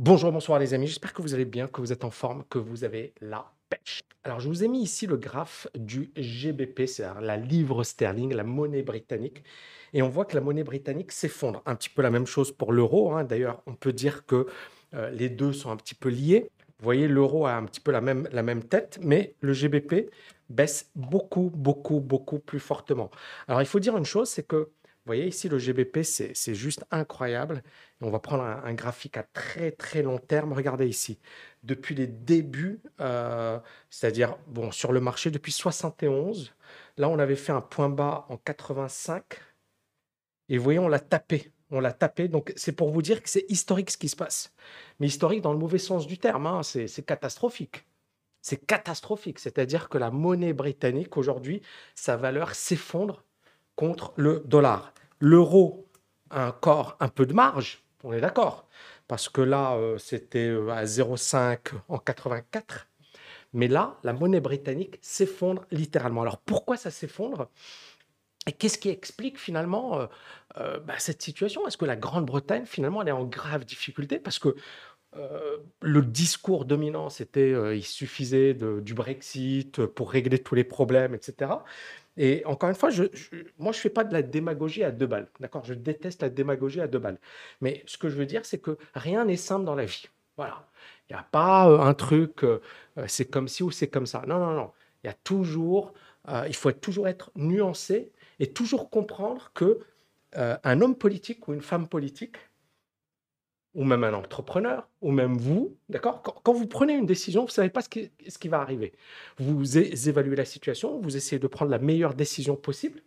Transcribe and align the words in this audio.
Bonjour, 0.00 0.32
bonsoir 0.32 0.58
les 0.58 0.74
amis, 0.74 0.88
j'espère 0.88 1.12
que 1.12 1.22
vous 1.22 1.34
allez 1.34 1.44
bien, 1.44 1.68
que 1.68 1.80
vous 1.80 1.92
êtes 1.92 2.02
en 2.02 2.10
forme, 2.10 2.42
que 2.50 2.58
vous 2.58 2.82
avez 2.82 3.14
la 3.20 3.52
pêche. 3.68 4.02
Alors 4.24 4.40
je 4.40 4.48
vous 4.48 4.64
ai 4.64 4.68
mis 4.68 4.82
ici 4.82 5.06
le 5.06 5.16
graphe 5.16 5.68
du 5.76 6.10
GBP, 6.16 6.86
c'est-à-dire 6.86 7.20
la 7.20 7.36
livre 7.36 7.84
sterling, 7.84 8.34
la 8.34 8.42
monnaie 8.42 8.82
britannique, 8.82 9.44
et 9.92 10.02
on 10.02 10.08
voit 10.08 10.24
que 10.24 10.34
la 10.34 10.40
monnaie 10.40 10.64
britannique 10.64 11.12
s'effondre. 11.12 11.62
Un 11.64 11.76
petit 11.76 11.90
peu 11.90 12.02
la 12.02 12.10
même 12.10 12.26
chose 12.26 12.50
pour 12.50 12.72
l'euro, 12.72 13.12
hein. 13.12 13.22
d'ailleurs 13.22 13.62
on 13.66 13.74
peut 13.76 13.92
dire 13.92 14.26
que 14.26 14.46
euh, 14.94 15.10
les 15.10 15.28
deux 15.28 15.52
sont 15.52 15.70
un 15.70 15.76
petit 15.76 15.94
peu 15.94 16.08
liés. 16.08 16.50
Vous 16.80 16.84
voyez, 16.84 17.06
l'euro 17.06 17.46
a 17.46 17.54
un 17.54 17.64
petit 17.64 17.80
peu 17.80 17.92
la 17.92 18.00
même, 18.00 18.28
la 18.32 18.42
même 18.42 18.64
tête, 18.64 18.98
mais 19.00 19.36
le 19.42 19.52
GBP 19.52 20.10
baisse 20.50 20.90
beaucoup, 20.96 21.52
beaucoup, 21.54 22.00
beaucoup 22.00 22.40
plus 22.40 22.58
fortement. 22.58 23.12
Alors 23.46 23.62
il 23.62 23.66
faut 23.66 23.78
dire 23.78 23.96
une 23.96 24.04
chose, 24.04 24.28
c'est 24.28 24.42
que 24.44 24.70
vous 25.04 25.10
voyez 25.10 25.26
ici, 25.26 25.50
le 25.50 25.58
GBP, 25.58 26.02
c'est 26.02 26.54
juste 26.54 26.86
incroyable. 26.90 27.62
on 28.00 28.10
va 28.10 28.20
prendre 28.20 28.42
un, 28.42 28.72
graphique 28.72 29.18
à 29.18 29.22
très 29.22 29.70
très 29.70 30.02
long 30.02 30.18
terme. 30.18 30.54
Regardez 30.54 30.88
ici, 30.88 31.18
depuis 31.62 31.94
les 31.94 32.06
débuts, 32.06 32.80
euh, 33.00 33.58
c'est-à-dire 33.90 34.38
bon, 34.46 34.70
sur 34.70 34.92
le 34.92 35.00
marché 35.00 35.30
depuis 35.30 35.52
71, 35.52 36.54
là 36.96 37.10
on 37.10 37.18
avait 37.18 37.36
fait 37.36 37.52
un 37.52 37.60
point 37.60 37.90
bas 37.90 38.24
en 38.30 38.38
85. 38.38 39.24
Et 40.48 40.56
vous 40.56 40.64
voyez, 40.64 40.78
on 40.78 40.88
l'a 40.88 41.00
tapé. 41.00 41.52
On 41.70 41.80
l'a 41.80 41.92
tapé. 41.92 42.28
Donc 42.28 42.54
c'est 42.56 42.72
pour 42.72 42.90
vous 42.90 43.02
dire 43.02 43.22
que 43.22 43.28
c'est 43.28 43.44
historique 43.50 43.90
ce 43.90 43.98
qui 43.98 44.08
se 44.08 44.16
passe. 44.16 44.54
Mais 45.00 45.06
historique 45.08 45.42
dans 45.42 45.52
le 45.52 45.58
mauvais 45.58 45.78
sens 45.78 46.06
du 46.06 46.16
terme. 46.16 46.46
Hein. 46.46 46.62
c'est 46.62 47.04
catastrophique. 47.04 47.84
C'est 48.40 48.64
catastrophique. 48.66 49.38
C'est-à-dire 49.38 49.90
que 49.90 49.98
la 49.98 50.10
monnaie 50.10 50.54
britannique, 50.54 51.16
aujourd'hui, 51.18 51.62
sa 51.94 52.16
valeur 52.16 52.54
s'effondre 52.54 53.24
contre 53.76 54.12
le 54.16 54.42
dollar. 54.46 54.92
L'euro 55.20 55.88
a 56.30 56.48
encore 56.48 56.96
un 57.00 57.08
peu 57.08 57.26
de 57.26 57.32
marge, 57.32 57.82
on 58.02 58.12
est 58.12 58.20
d'accord, 58.20 58.68
parce 59.08 59.28
que 59.28 59.40
là, 59.40 59.76
euh, 59.76 59.98
c'était 59.98 60.48
euh, 60.48 60.70
à 60.70 60.84
0,5 60.84 61.72
en 61.88 61.98
84. 61.98 62.88
Mais 63.52 63.68
là, 63.68 63.98
la 64.02 64.12
monnaie 64.12 64.40
britannique 64.40 64.98
s'effondre 65.00 65.64
littéralement. 65.70 66.22
Alors 66.22 66.38
pourquoi 66.38 66.76
ça 66.76 66.90
s'effondre? 66.90 67.48
Et 68.46 68.52
qu'est-ce 68.52 68.78
qui 68.78 68.90
explique 68.90 69.38
finalement 69.38 70.08
euh, 70.58 70.78
bah, 70.80 70.98
cette 70.98 71.22
situation? 71.22 71.66
Est-ce 71.66 71.76
que 71.76 71.84
la 71.84 71.96
Grande-Bretagne, 71.96 72.66
finalement, 72.66 73.00
elle 73.02 73.08
est 73.08 73.12
en 73.12 73.24
grave 73.24 73.64
difficulté? 73.64 74.18
Parce 74.18 74.38
que 74.38 74.54
le 75.80 76.02
discours 76.02 76.64
dominant, 76.64 77.08
c'était 77.08 77.52
il 77.78 77.84
suffisait 77.84 78.52
du 78.52 78.94
Brexit 78.94 79.86
pour 79.86 80.10
régler 80.10 80.40
tous 80.40 80.56
les 80.56 80.64
problèmes, 80.64 81.14
etc. 81.14 81.52
Et 82.16 82.44
encore 82.46 82.68
une 82.68 82.74
fois, 82.76 82.90
je, 82.90 83.04
moi, 83.58 83.72
je 83.72 83.78
ne 83.78 83.82
fais 83.82 83.90
pas 83.90 84.04
de 84.04 84.12
la 84.12 84.22
démagogie 84.22 84.84
à 84.84 84.90
deux 84.90 85.06
balles. 85.06 85.28
D'accord? 85.40 85.64
Je 85.64 85.74
déteste 85.74 86.22
la 86.22 86.28
démagogie 86.28 86.80
à 86.80 86.86
deux 86.86 86.98
balles. 86.98 87.18
Mais 87.60 87.82
ce 87.86 87.98
que 87.98 88.08
je 88.08 88.16
veux 88.16 88.26
dire, 88.26 88.44
c'est 88.44 88.58
que 88.58 88.78
rien 88.94 89.24
n'est 89.24 89.36
simple 89.36 89.64
dans 89.64 89.74
la 89.74 89.84
vie. 89.84 90.06
Voilà. 90.36 90.66
Il 91.08 91.14
n'y 91.14 91.18
a 91.18 91.22
pas 91.22 91.68
euh, 91.68 91.80
un 91.80 91.94
truc, 91.94 92.44
euh, 92.44 92.60
euh, 92.98 93.04
c'est 93.08 93.26
comme 93.26 93.48
ci 93.48 93.62
ou 93.62 93.70
c'est 93.70 93.88
comme 93.88 94.06
ça. 94.06 94.22
Non, 94.26 94.38
non, 94.38 94.52
non. 94.52 94.72
Il 95.02 95.08
y 95.08 95.10
a 95.10 95.12
toujours, 95.12 95.92
il 96.48 96.56
faut 96.56 96.72
toujours 96.72 97.08
être 97.08 97.30
nuancé 97.36 98.10
et 98.38 98.46
toujours 98.46 98.88
comprendre 98.88 99.50
que 99.52 99.80
un 100.32 100.80
homme 100.80 100.96
politique 100.96 101.46
ou 101.46 101.52
une 101.52 101.60
femme 101.60 101.88
politique 101.88 102.36
ou 103.74 103.84
même 103.84 104.04
un 104.04 104.14
entrepreneur, 104.14 104.88
ou 105.00 105.10
même 105.10 105.36
vous, 105.36 105.76
d'accord? 105.88 106.22
Quand, 106.22 106.52
vous 106.52 106.66
prenez 106.66 106.94
une 106.94 107.06
décision, 107.06 107.42
vous 107.42 107.48
ne 107.48 107.52
savez 107.52 107.70
pas 107.70 107.82
ce 107.82 107.88
qui, 107.88 108.48
va 108.48 108.60
arriver. 108.60 108.92
Vous 109.38 109.78
évaluez 109.78 110.36
la 110.36 110.44
situation, 110.44 111.00
vous 111.00 111.16
essayez 111.16 111.40
de 111.40 111.46
prendre 111.48 111.70
la 111.70 111.78
meilleure 111.78 112.14
décision 112.14 112.56
possible, 112.56 113.02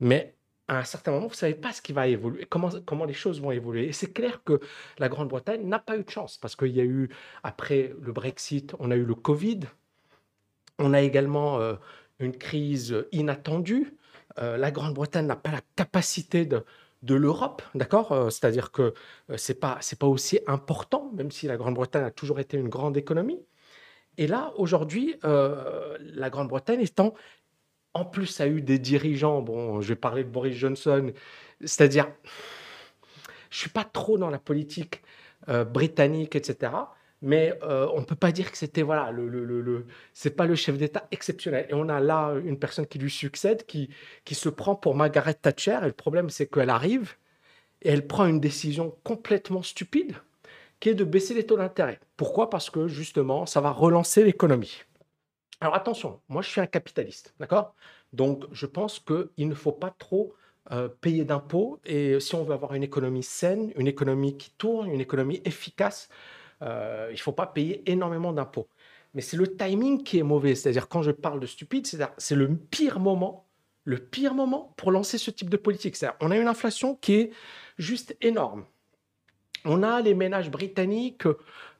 mais 0.00 0.34
à 0.68 0.78
un 0.78 0.84
certain 0.84 1.12
moment, 1.12 1.26
vous 1.26 1.32
ne 1.32 1.36
savez 1.36 1.54
pas 1.54 1.72
ce 1.72 1.80
qui 1.80 1.92
va 1.92 2.08
évoluer, 2.08 2.44
comment, 2.46 2.70
comment 2.84 3.04
les 3.04 3.14
choses 3.14 3.40
vont 3.40 3.52
évoluer. 3.52 3.86
Et 3.86 3.92
c'est 3.92 4.12
clair 4.12 4.42
que 4.42 4.60
la 4.98 5.08
Grande-Bretagne 5.08 5.64
n'a 5.64 5.78
pas 5.78 5.96
eu 5.96 6.02
de 6.02 6.10
chance, 6.10 6.38
parce 6.38 6.56
qu'il 6.56 6.74
y 6.74 6.80
a 6.80 6.84
eu, 6.84 7.08
après 7.44 7.94
le 8.00 8.12
Brexit, 8.12 8.74
on 8.80 8.90
a 8.90 8.96
eu 8.96 9.04
le 9.04 9.14
Covid, 9.14 9.60
on 10.78 10.92
a 10.92 11.00
également 11.00 11.60
euh, 11.60 11.74
une 12.18 12.36
crise 12.36 13.04
inattendue. 13.12 13.94
Euh, 14.38 14.56
la 14.56 14.70
Grande-Bretagne 14.70 15.26
n'a 15.26 15.36
pas 15.36 15.52
la 15.52 15.60
capacité 15.76 16.44
de 16.44 16.64
de 17.02 17.14
l'Europe, 17.14 17.62
d'accord 17.74 18.12
euh, 18.12 18.30
C'est-à-dire 18.30 18.72
que 18.72 18.94
euh, 19.30 19.36
c'est 19.36 19.60
pas 19.60 19.78
pas 19.98 20.06
aussi 20.06 20.40
important, 20.46 21.10
même 21.14 21.30
si 21.30 21.46
la 21.46 21.56
Grande-Bretagne 21.56 22.04
a 22.04 22.10
toujours 22.10 22.40
été 22.40 22.56
une 22.56 22.68
grande 22.68 22.96
économie. 22.96 23.40
Et 24.18 24.26
là, 24.26 24.52
aujourd'hui, 24.56 25.16
euh, 25.24 25.96
la 26.00 26.30
Grande-Bretagne 26.30 26.80
étant 26.80 27.14
en 27.94 28.04
plus 28.04 28.40
a 28.40 28.46
eu 28.46 28.62
des 28.62 28.78
dirigeants. 28.78 29.42
Bon, 29.42 29.80
je 29.80 29.88
vais 29.88 29.96
parler 29.96 30.24
de 30.24 30.30
Boris 30.30 30.56
Johnson, 30.56 31.12
c'est-à-dire, 31.60 32.12
je 33.50 33.58
suis 33.58 33.70
pas 33.70 33.84
trop 33.84 34.18
dans 34.18 34.30
la 34.30 34.38
politique 34.38 35.02
britannique, 35.46 36.34
etc 36.34 36.70
mais 37.22 37.58
euh, 37.62 37.88
on 37.94 38.00
ne 38.00 38.04
peut 38.04 38.14
pas 38.16 38.32
dire 38.32 38.50
que 38.50 38.58
c'était 38.58 38.82
voilà 38.82 39.10
le, 39.10 39.28
le, 39.28 39.44
le, 39.44 39.86
c'est 40.12 40.36
pas 40.36 40.46
le 40.46 40.54
chef 40.54 40.76
d'État 40.78 41.06
exceptionnel. 41.10 41.66
Et 41.70 41.74
on 41.74 41.88
a 41.88 42.00
là 42.00 42.34
une 42.44 42.58
personne 42.58 42.86
qui 42.86 42.98
lui 42.98 43.10
succède, 43.10 43.66
qui, 43.66 43.90
qui 44.24 44.34
se 44.34 44.48
prend 44.48 44.74
pour 44.76 44.94
Margaret 44.94 45.34
Thatcher. 45.34 45.78
Et 45.82 45.86
le 45.86 45.92
problème, 45.92 46.30
c'est 46.30 46.46
qu'elle 46.46 46.70
arrive 46.70 47.14
et 47.82 47.90
elle 47.90 48.06
prend 48.06 48.26
une 48.26 48.40
décision 48.40 48.96
complètement 49.04 49.62
stupide, 49.62 50.14
qui 50.80 50.90
est 50.90 50.94
de 50.94 51.04
baisser 51.04 51.34
les 51.34 51.46
taux 51.46 51.56
d'intérêt. 51.56 52.00
Pourquoi? 52.16 52.50
Parce 52.50 52.70
que 52.70 52.88
justement, 52.88 53.46
ça 53.46 53.60
va 53.60 53.70
relancer 53.70 54.24
l'économie. 54.24 54.82
Alors 55.60 55.74
attention, 55.74 56.20
moi 56.28 56.42
je 56.42 56.50
suis 56.50 56.60
un 56.60 56.66
capitaliste, 56.66 57.34
d'accord? 57.40 57.74
Donc 58.12 58.44
je 58.52 58.66
pense 58.66 58.98
qu'il 59.00 59.48
ne 59.48 59.54
faut 59.54 59.72
pas 59.72 59.94
trop 59.98 60.34
euh, 60.70 60.88
payer 60.88 61.24
d'impôts. 61.24 61.80
Et 61.86 62.20
si 62.20 62.34
on 62.34 62.44
veut 62.44 62.52
avoir 62.52 62.74
une 62.74 62.82
économie 62.82 63.22
saine, 63.22 63.72
une 63.76 63.86
économie 63.86 64.36
qui 64.36 64.50
tourne, 64.58 64.90
une 64.90 65.00
économie 65.00 65.40
efficace, 65.46 66.10
euh, 66.62 67.08
il 67.10 67.14
ne 67.14 67.18
faut 67.18 67.32
pas 67.32 67.46
payer 67.46 67.82
énormément 67.90 68.32
d'impôts. 68.32 68.68
Mais 69.14 69.22
c'est 69.22 69.36
le 69.36 69.56
timing 69.56 70.02
qui 70.02 70.18
est 70.18 70.22
mauvais. 70.22 70.54
C'est-à-dire, 70.54 70.88
quand 70.88 71.02
je 71.02 71.10
parle 71.10 71.40
de 71.40 71.46
stupide, 71.46 71.86
c'est 72.18 72.34
le 72.34 72.54
pire 72.54 73.00
moment, 73.00 73.46
le 73.84 73.98
pire 73.98 74.34
moment 74.34 74.74
pour 74.76 74.90
lancer 74.90 75.18
ce 75.18 75.30
type 75.30 75.48
de 75.48 75.56
politique. 75.56 75.96
On 76.20 76.30
a 76.30 76.36
une 76.36 76.48
inflation 76.48 76.96
qui 76.96 77.14
est 77.14 77.30
juste 77.78 78.16
énorme. 78.20 78.64
On 79.64 79.82
a 79.82 80.00
les 80.00 80.14
ménages 80.14 80.50
britanniques 80.50 81.26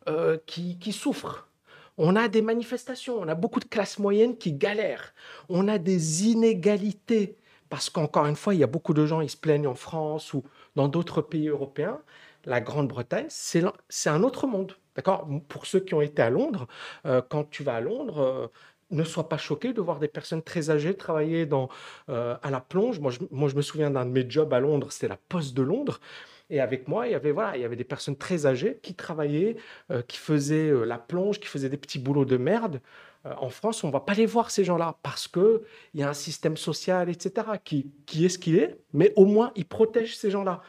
euh, 0.08 0.38
qui, 0.46 0.78
qui 0.78 0.92
souffrent. 0.92 1.48
On 1.98 2.14
a 2.14 2.28
des 2.28 2.42
manifestations, 2.42 3.18
on 3.18 3.28
a 3.28 3.34
beaucoup 3.34 3.60
de 3.60 3.64
classes 3.64 3.98
moyennes 3.98 4.36
qui 4.36 4.52
galèrent. 4.52 5.14
On 5.48 5.66
a 5.66 5.78
des 5.78 6.26
inégalités 6.28 7.38
parce 7.68 7.90
qu'encore 7.90 8.26
une 8.26 8.36
fois, 8.36 8.54
il 8.54 8.60
y 8.60 8.64
a 8.64 8.68
beaucoup 8.68 8.94
de 8.94 9.06
gens, 9.06 9.20
ils 9.20 9.30
se 9.30 9.36
plaignent 9.36 9.66
en 9.66 9.74
France 9.74 10.32
ou 10.34 10.44
dans 10.76 10.88
d'autres 10.88 11.22
pays 11.22 11.48
européens 11.48 12.00
la 12.46 12.60
Grande-Bretagne, 12.60 13.26
c'est 13.28 14.08
un 14.08 14.22
autre 14.22 14.46
monde. 14.46 14.72
D'accord? 14.94 15.28
Pour 15.48 15.66
ceux 15.66 15.80
qui 15.80 15.94
ont 15.94 16.00
été 16.00 16.22
à 16.22 16.30
Londres, 16.30 16.66
euh, 17.04 17.20
quand 17.28 17.50
tu 17.50 17.62
vas 17.62 17.74
à 17.74 17.80
Londres, 17.80 18.18
euh, 18.18 18.46
ne 18.90 19.04
sois 19.04 19.28
pas 19.28 19.36
choqué 19.36 19.72
de 19.72 19.80
voir 19.80 19.98
des 19.98 20.08
personnes 20.08 20.42
très 20.42 20.70
âgées 20.70 20.94
travailler 20.94 21.44
dans, 21.44 21.68
euh, 22.08 22.36
à 22.42 22.50
la 22.50 22.60
plonge. 22.60 23.00
Moi 23.00 23.10
je, 23.10 23.56
me 23.56 23.62
souviens 23.62 23.90
d'un 23.90 24.06
de 24.06 24.10
mes 24.10 24.28
jobs 24.28 24.52
à 24.54 24.60
Londres, 24.60 24.92
c'était 24.92 25.08
la 25.08 25.18
Poste 25.28 25.54
de 25.54 25.62
Londres. 25.62 26.00
Et 26.48 26.60
avec 26.60 26.86
moi, 26.86 27.08
il 27.08 27.10
y 27.10 27.14
avait, 27.16 27.32
voilà, 27.32 27.56
il 27.56 27.62
y 27.62 27.64
avait 27.64 27.76
des 27.76 27.84
personnes 27.84 28.16
très 28.16 28.46
âgées 28.46 28.78
qui 28.80 28.94
travaillaient, 28.94 29.56
qui 30.06 30.16
faisaient 30.16 30.72
la 30.86 30.96
plonge, 30.96 31.40
qui 31.40 31.48
faisaient 31.48 31.68
des 31.68 31.76
petits 31.76 31.98
boulots 31.98 32.24
de 32.24 32.36
merde. 32.36 32.80
en 33.24 33.48
France, 33.48 33.82
on 33.82 33.88
ne 33.88 33.92
va 33.92 33.98
pas 33.98 34.14
les 34.14 34.26
voir, 34.26 34.52
ces 34.52 34.62
gens-là, 34.62 34.96
parce 35.02 35.26
qu'il 35.26 35.58
y 35.94 36.04
a 36.04 36.08
un 36.08 36.14
système 36.14 36.56
social, 36.56 37.08
etc., 37.08 37.48
qui, 37.64 37.90
qui 38.06 38.24
est 38.24 38.28
ce 38.28 38.38
qu'il 38.38 38.56
est, 38.56 38.78
mais 38.92 39.12
au 39.16 39.24
moins, 39.24 39.50
il 39.56 39.64
protège 39.64 40.16
ces 40.16 40.30
gens-là. 40.30 40.62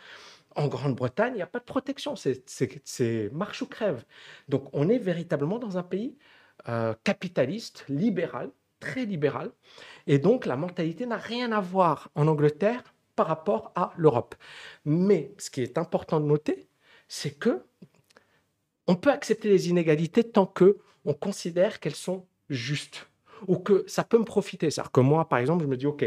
En 0.58 0.68
Grande-Bretagne, 0.68 1.34
il 1.34 1.38
n'y 1.38 1.44
a 1.44 1.48
pas 1.48 1.60
de 1.60 1.66
protection, 1.66 2.16
c'est 2.16 3.30
marche 3.32 3.62
ou 3.62 3.68
crève. 3.68 4.04
Donc 4.50 4.70
on 4.74 4.90
est 4.90 4.98
véritablement 4.98 5.60
dans 5.60 5.78
un 5.78 5.84
pays 5.84 6.18
euh, 6.68 6.96
capitaliste, 7.04 7.86
libéral, 7.88 8.50
très 8.80 9.06
libéral, 9.06 9.52
et 10.08 10.18
donc 10.18 10.46
la 10.46 10.58
mentalité 10.58 11.06
n'a 11.06 11.18
rien 11.18 11.52
à 11.52 11.62
voir 11.62 12.10
en 12.16 12.28
Angleterre 12.28 12.84
par 13.16 13.28
rapport 13.28 13.72
à 13.76 13.94
l'Europe. 13.98 14.36
Mais 14.84 15.32
ce 15.38 15.52
qui 15.52 15.62
est 15.62 15.78
important 15.78 16.20
de 16.20 16.26
noter, 16.26 16.68
c'est 17.08 17.38
que 17.38 17.64
on 18.88 18.96
peut 18.96 19.12
accepter 19.12 19.50
les 19.50 19.70
inégalités 19.70 20.24
tant 20.24 20.48
que 20.48 20.80
on 21.06 21.14
considère 21.14 21.80
qu'elles 21.80 21.96
sont 21.96 22.26
justes 22.50 23.08
ou 23.48 23.58
que 23.58 23.86
ça 23.88 24.04
peut 24.04 24.18
me 24.18 24.26
profiter. 24.26 24.72
C'est-à-dire 24.72 24.92
que 24.92 25.02
moi, 25.02 25.30
par 25.30 25.40
exemple, 25.40 25.64
je 25.64 25.70
me 25.70 25.78
dis, 25.78 25.86
ok, 25.86 26.04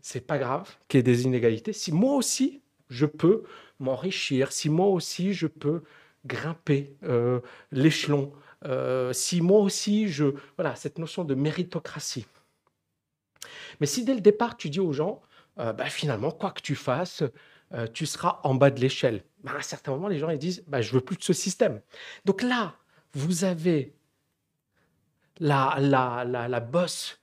c'est 0.00 0.26
pas 0.26 0.38
grave 0.38 0.76
qu'il 0.88 0.98
y 0.98 1.00
ait 1.00 1.02
des 1.02 1.24
inégalités. 1.24 1.72
Si 1.72 1.92
moi 1.92 2.14
aussi 2.14 2.62
je 2.90 3.06
peux 3.06 3.44
m'enrichir, 3.78 4.52
si 4.52 4.68
moi 4.68 4.86
aussi 4.86 5.32
je 5.32 5.46
peux 5.46 5.82
grimper 6.26 6.94
euh, 7.04 7.40
l'échelon, 7.72 8.32
euh, 8.66 9.12
si 9.12 9.40
moi 9.40 9.60
aussi 9.60 10.08
je... 10.08 10.34
Voilà, 10.56 10.76
cette 10.76 10.98
notion 10.98 11.24
de 11.24 11.34
méritocratie. 11.34 12.26
Mais 13.80 13.86
si 13.86 14.04
dès 14.04 14.14
le 14.14 14.20
départ 14.20 14.56
tu 14.56 14.68
dis 14.68 14.80
aux 14.80 14.92
gens, 14.92 15.22
euh, 15.58 15.72
bah, 15.72 15.86
finalement, 15.86 16.30
quoi 16.30 16.50
que 16.50 16.60
tu 16.60 16.74
fasses, 16.74 17.22
tu 17.94 18.04
seras 18.04 18.40
en 18.42 18.56
bas 18.56 18.70
de 18.70 18.80
l'échelle, 18.80 19.22
bah, 19.44 19.52
à 19.54 19.58
un 19.58 19.62
certain 19.62 19.92
moment, 19.92 20.08
les 20.08 20.18
gens 20.18 20.28
ils 20.30 20.38
disent, 20.38 20.64
bah, 20.66 20.82
je 20.82 20.92
veux 20.92 21.00
plus 21.00 21.16
de 21.16 21.22
ce 21.22 21.32
système. 21.32 21.80
Donc 22.24 22.42
là, 22.42 22.74
vous 23.14 23.44
avez 23.44 23.94
la, 25.38 25.76
la, 25.78 26.24
la, 26.24 26.48
la 26.48 26.60
bosse, 26.60 27.20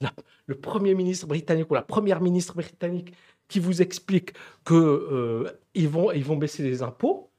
le 0.46 0.54
Premier 0.54 0.94
ministre 0.94 1.26
britannique 1.26 1.70
ou 1.70 1.74
la 1.74 1.82
Première 1.82 2.22
ministre 2.22 2.54
britannique 2.54 3.14
qui 3.48 3.60
vous 3.60 3.82
explique 3.82 4.32
qu'ils 4.66 4.76
euh, 4.76 5.58
vont, 5.76 6.12
ils 6.12 6.24
vont 6.24 6.36
baisser 6.36 6.62
les 6.62 6.82
impôts, 6.82 7.30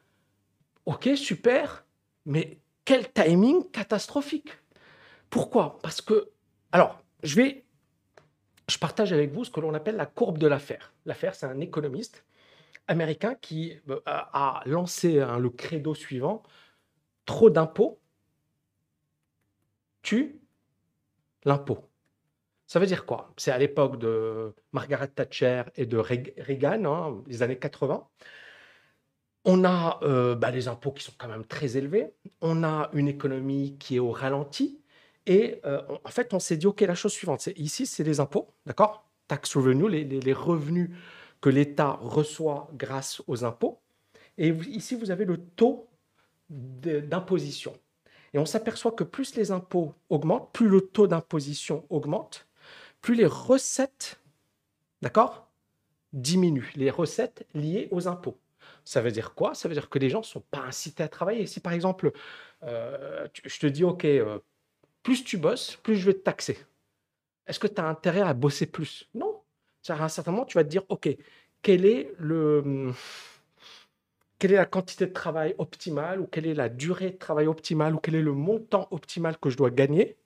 ok, 0.86 1.10
super, 1.16 1.86
mais 2.26 2.60
quel 2.86 3.12
timing 3.12 3.70
catastrophique. 3.72 4.50
Pourquoi? 5.30 5.80
Parce 5.82 6.02
que, 6.02 6.30
alors, 6.72 7.02
je 7.24 7.36
vais, 7.36 7.66
je 8.70 8.78
partage 8.78 9.12
avec 9.12 9.32
vous 9.32 9.44
ce 9.44 9.52
que 9.52 9.60
l'on 9.60 9.74
appelle 9.74 9.96
la 9.96 10.06
courbe 10.06 10.38
de 10.38 10.48
l'affaire. 10.48 10.94
L'affaire, 11.06 11.36
c'est 11.36 11.48
un 11.48 11.60
économiste 11.60 12.26
américain 12.88 13.36
qui 13.36 13.80
euh, 13.90 14.00
a 14.06 14.62
lancé 14.66 15.20
hein, 15.20 15.40
le 15.40 15.50
credo 15.50 15.96
suivant 15.96 16.44
trop 17.26 17.50
d'impôts 17.50 18.00
tue 20.04 20.40
l'impôt. 21.44 21.90
Ça 22.76 22.80
veut 22.82 22.88
dire 22.88 23.06
quoi? 23.06 23.32
C'est 23.38 23.52
à 23.52 23.58
l'époque 23.58 24.00
de 24.00 24.54
Margaret 24.74 25.08
Thatcher 25.08 25.64
et 25.78 25.86
de 25.86 25.98
Reagan, 25.98 26.84
hein, 26.84 27.24
les 27.26 27.42
années 27.42 27.58
80. 27.58 28.06
On 29.46 29.64
a 29.64 29.98
euh, 30.04 30.36
bah, 30.36 30.52
les 30.52 30.68
impôts 30.68 30.92
qui 30.92 31.02
sont 31.02 31.14
quand 31.18 31.30
même 31.30 31.46
très 31.46 31.78
élevés. 31.78 32.12
On 32.42 32.66
a 32.66 32.90
une 32.92 33.08
économie 33.08 33.78
qui 33.80 33.96
est 33.96 34.00
au 34.00 34.12
ralenti. 34.12 34.82
Et 35.26 35.62
euh, 35.64 35.82
en 36.04 36.10
fait, 36.10 36.34
on 36.34 36.40
s'est 36.40 36.58
dit, 36.58 36.68
OK, 36.68 36.82
la 36.82 36.96
chose 36.96 37.14
suivante, 37.14 37.48
ici, 37.56 37.86
c'est 37.86 38.04
les 38.04 38.20
impôts, 38.20 38.54
d'accord? 38.66 39.08
Tax 39.30 39.56
revenue, 39.56 39.90
les, 39.90 40.34
revenus 40.34 40.90
que 41.40 41.48
l'État 41.48 41.98
reçoit 42.02 42.68
grâce 42.74 43.22
aux 43.28 43.46
impôts. 43.46 43.80
Et 44.38 44.50
ici, 44.50 44.96
vous 44.96 45.12
avez 45.12 45.24
le 45.24 45.38
taux 45.38 45.88
d'imposition. 46.50 47.72
Et 48.34 48.38
on 48.38 48.46
s'aperçoit 48.46 48.92
que 48.92 49.06
plus 49.06 49.38
les 49.38 49.52
impôts 49.52 49.94
augmentent, 50.10 50.52
plus 50.52 50.68
le 50.68 50.82
taux 50.82 51.08
d'imposition 51.08 51.86
augmente, 51.90 52.45
plus 53.06 53.14
les 53.14 53.28
recettes, 53.28 54.20
d'accord, 55.04 55.48
diminuent. 56.12 56.72
Les 56.76 56.90
recettes 56.90 57.46
liées 57.54 57.88
aux 57.92 58.08
impôts. 58.08 58.40
Ça 58.84 59.00
veut 59.04 59.12
dire 59.12 59.36
quoi? 59.36 59.54
Ça 59.54 59.68
veut 59.68 59.76
dire 59.76 59.92
que 59.92 60.00
les 60.00 60.10
gens 60.10 60.22
ne 60.22 60.26
sont 60.26 60.42
pas 60.50 60.62
incités 60.62 61.04
à 61.04 61.08
travailler. 61.08 61.46
Si 61.46 61.60
par 61.60 61.74
exemple, 61.74 62.12
euh, 62.64 63.28
je 63.44 63.60
te 63.60 63.68
dis, 63.68 63.84
OK, 63.84 64.06
euh, 64.06 64.40
plus 65.04 65.24
tu 65.24 65.38
bosses, 65.38 65.76
plus 65.84 65.98
je 65.98 66.08
vais 66.08 66.16
te 66.16 66.24
taxer. 66.24 66.58
Est-ce 67.46 67.60
que 67.60 67.68
tu 67.68 67.80
as 67.80 67.88
intérêt 67.88 68.22
à 68.22 68.34
bosser 68.34 68.66
plus? 68.66 69.08
Non. 69.14 69.40
À 69.88 70.04
un 70.04 70.10
certain 70.10 70.32
moment, 70.32 70.46
tu 70.46 70.58
vas 70.58 70.64
te 70.64 70.70
dire, 70.70 70.82
OK, 70.90 71.08
quel 71.62 71.86
est 71.86 72.12
le 72.18 72.92
quelle 74.40 74.52
est 74.52 74.56
la 74.56 74.66
quantité 74.66 75.06
de 75.06 75.14
travail 75.14 75.54
optimale 75.60 76.22
ou 76.22 76.26
quelle 76.26 76.48
est 76.48 76.56
la 76.56 76.70
durée 76.70 77.12
de 77.12 77.18
travail 77.18 77.46
optimale 77.46 77.94
ou 77.94 78.00
quel 78.00 78.16
est 78.16 78.24
le 78.24 78.34
montant 78.34 78.88
optimal 78.90 79.38
que 79.38 79.52
je 79.52 79.58
dois 79.58 79.70
gagner? 79.70 80.18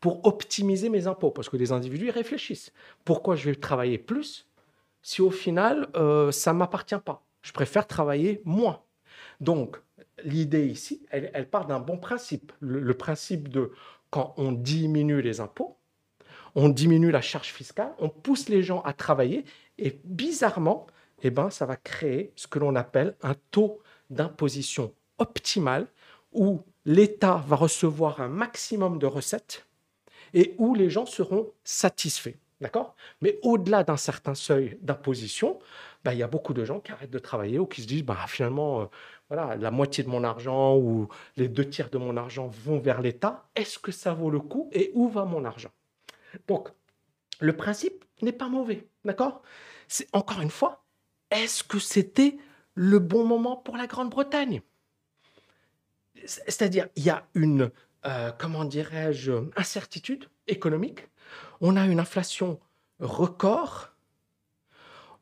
Pour 0.00 0.26
optimiser 0.26 0.88
mes 0.88 1.06
impôts. 1.06 1.30
Parce 1.30 1.48
que 1.48 1.56
les 1.56 1.72
individus 1.72 2.10
réfléchissent. 2.10 2.72
Pourquoi 3.04 3.36
je 3.36 3.50
vais 3.50 3.54
travailler 3.54 3.98
plus 3.98 4.46
si 5.02 5.22
au 5.22 5.30
final, 5.30 5.88
euh, 5.96 6.32
ça 6.32 6.52
ne 6.52 6.58
m'appartient 6.58 6.98
pas? 7.04 7.24
Je 7.42 7.52
préfère 7.52 7.86
travailler 7.86 8.42
moins. 8.44 8.82
Donc, 9.40 9.80
l'idée 10.24 10.66
ici, 10.66 11.06
elle, 11.10 11.48
part 11.48 11.66
d'un 11.66 11.78
bon 11.80 11.96
principe. 11.98 12.52
le 12.60 12.94
principe 12.94 13.48
de 13.48 13.72
quand 14.10 14.34
on 14.36 14.52
diminue 14.52 15.22
les 15.22 15.40
impôts, 15.40 15.78
on 16.54 16.68
diminue 16.68 17.10
la 17.10 17.20
charge 17.20 17.52
fiscale, 17.52 17.94
on 17.98 18.08
pousse 18.08 18.48
les 18.48 18.62
gens 18.62 18.82
à 18.82 18.92
travailler 18.92 19.44
et 19.78 20.00
bizarrement, 20.04 20.88
eh 21.22 21.30
ben, 21.30 21.50
ça 21.50 21.66
va 21.66 21.76
créer 21.76 22.32
ce 22.34 22.48
que 22.48 22.58
l'on 22.58 22.74
appelle 22.74 23.16
un 23.22 23.34
taux 23.52 23.80
d'imposition 24.10 24.92
optimal 25.18 25.86
où 26.32 26.62
l'État 26.84 27.44
va 27.46 27.56
recevoir 27.56 28.20
un 28.20 28.28
maximum 28.28 28.98
de 28.98 29.06
recettes 29.06 29.67
et 30.34 30.54
où 30.58 30.74
les 30.74 30.90
gens 30.90 31.06
seront 31.06 31.52
satisfaits. 31.64 32.34
D'accord? 32.60 32.96
Mais 33.20 33.38
au-delà 33.42 33.84
d'un 33.84 33.96
certain 33.96 34.34
seuil 34.34 34.78
d'imposition, 34.82 35.60
bah, 36.04 36.12
il 36.12 36.18
y 36.18 36.24
a 36.24 36.28
beaucoup 36.28 36.54
de 36.54 36.64
gens 36.64 36.80
qui 36.80 36.90
arrêtent 36.90 37.10
de 37.10 37.18
travailler 37.20 37.58
ou 37.58 37.66
qui 37.66 37.82
se 37.82 37.86
disent 37.86 38.04
bah, 38.04 38.18
finalement, 38.26 38.80
euh, 38.80 38.84
voilà, 39.28 39.56
la 39.56 39.70
moitié 39.70 40.02
de 40.02 40.08
mon 40.08 40.24
argent 40.24 40.76
ou 40.76 41.08
les 41.36 41.48
deux 41.48 41.68
tiers 41.68 41.90
de 41.90 41.98
mon 41.98 42.16
argent 42.16 42.48
vont 42.48 42.78
vers 42.78 43.00
l'État. 43.00 43.48
Est-ce 43.54 43.78
que 43.78 43.92
ça 43.92 44.12
vaut 44.12 44.30
le 44.30 44.40
coup 44.40 44.68
et 44.72 44.90
où 44.94 45.08
va 45.08 45.24
mon 45.24 45.44
argent? 45.44 45.70
Donc, 46.48 46.68
le 47.40 47.56
principe 47.56 48.04
n'est 48.22 48.32
pas 48.32 48.48
mauvais. 48.48 48.88
D'accord? 49.04 49.42
C'est 49.86 50.08
encore 50.12 50.40
une 50.40 50.50
fois, 50.50 50.84
est-ce 51.30 51.62
que 51.62 51.78
c'était 51.78 52.38
le 52.74 52.98
bon 52.98 53.24
moment 53.24 53.56
pour 53.56 53.76
la 53.76 53.86
Grande-Bretagne? 53.86 54.62
C'est-à-dire, 56.26 56.88
il 56.96 57.04
y 57.04 57.10
a 57.10 57.26
une, 57.34 57.70
euh, 58.08 58.32
comment 58.36 58.64
dirais-je, 58.64 59.32
incertitude 59.56 60.28
économique, 60.46 61.08
on 61.60 61.76
a 61.76 61.86
une 61.86 62.00
inflation 62.00 62.58
record, 63.00 63.90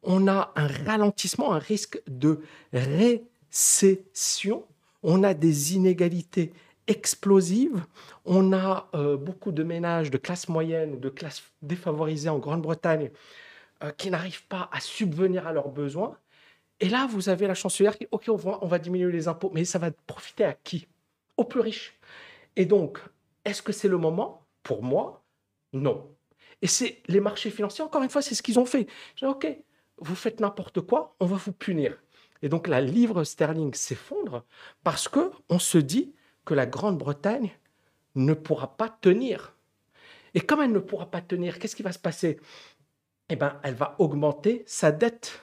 on 0.03 0.29
a 0.29 0.53
un 0.55 0.69
ralentissement, 0.69 1.53
un 1.53 1.59
risque 1.59 2.00
de 2.06 2.41
récession, 2.73 4.65
on 5.03 5.25
a 5.25 5.35
des 5.35 5.75
inégalités 5.75 6.53
explosives, 6.87 7.85
on 8.25 8.53
a 8.53 8.88
euh, 8.94 9.17
beaucoup 9.17 9.50
de 9.50 9.65
ménages 9.65 10.12
de 10.12 10.19
classe 10.19 10.49
moyenne 10.49 10.94
ou 10.94 10.99
de 10.99 11.09
classe 11.09 11.43
défavorisée 11.62 12.29
en 12.29 12.38
Grande-Bretagne 12.38 13.11
euh, 13.83 13.91
qui 13.91 14.11
n'arrivent 14.11 14.47
pas 14.47 14.69
à 14.71 14.79
subvenir 14.79 15.49
à 15.49 15.53
leurs 15.53 15.71
besoins. 15.71 16.17
Et 16.79 16.88
là, 16.88 17.09
vous 17.11 17.29
avez 17.29 17.49
la 17.49 17.55
chancelière 17.55 17.99
qui, 17.99 18.06
OK, 18.12 18.27
on 18.29 18.37
va, 18.37 18.59
on 18.62 18.69
va 18.69 18.79
diminuer 18.79 19.11
les 19.11 19.27
impôts, 19.27 19.50
mais 19.53 19.65
ça 19.65 19.81
va 19.81 19.91
profiter 20.06 20.44
à 20.44 20.53
qui? 20.53 20.87
Aux 21.37 21.44
plus 21.44 21.61
riches. 21.61 21.95
Et 22.56 22.64
donc, 22.67 22.99
est-ce 23.44 23.62
que 23.62 23.73
c'est 23.73 23.88
le 23.88 23.99
moment 23.99 24.47
Pour 24.62 24.82
moi, 24.82 25.25
non. 25.73 26.11
Et 26.62 26.67
c'est 26.67 27.03
les 27.06 27.20
marchés 27.20 27.50
financiers, 27.50 27.85
encore 27.85 28.03
une 28.03 28.11
fois, 28.11 28.23
c'est 28.23 28.35
ce 28.35 28.43
qu'ils 28.43 28.58
ont 28.58 28.64
fait. 28.64 28.87
Dis, 29.17 29.26
OK, 29.26 29.47
vous 29.99 30.14
faites 30.14 30.41
n'importe 30.41 30.81
quoi, 30.81 31.14
on 31.20 31.26
va 31.26 31.37
vous 31.37 31.53
punir. 31.53 31.97
Et 32.43 32.49
donc 32.49 32.69
la 32.69 32.81
livre 32.81 33.25
sterling 33.25 33.75
s'effondre 33.75 34.44
parce 34.85 35.08
que 35.08 35.31
on 35.49 35.58
se 35.58 35.79
dit 35.79 36.14
que 36.44 36.55
la 36.55 36.67
Grande-Bretagne 36.67 37.50
ne 38.14 38.35
pourra 38.35 38.76
pas 38.76 38.88
tenir. 38.88 39.55
Et 40.35 40.41
comme 40.41 40.61
elle 40.61 40.73
ne 40.73 40.79
pourra 40.79 41.11
pas 41.11 41.20
tenir, 41.20 41.59
qu'est-ce 41.59 41.76
qui 41.76 41.82
va 41.82 41.93
se 41.93 41.99
passer? 41.99 42.38
Eh 43.29 43.37
ben, 43.37 43.59
elle 43.62 43.75
va 43.75 43.97
augmenter 43.99 44.62
sa 44.67 44.93
dette. 44.93 45.43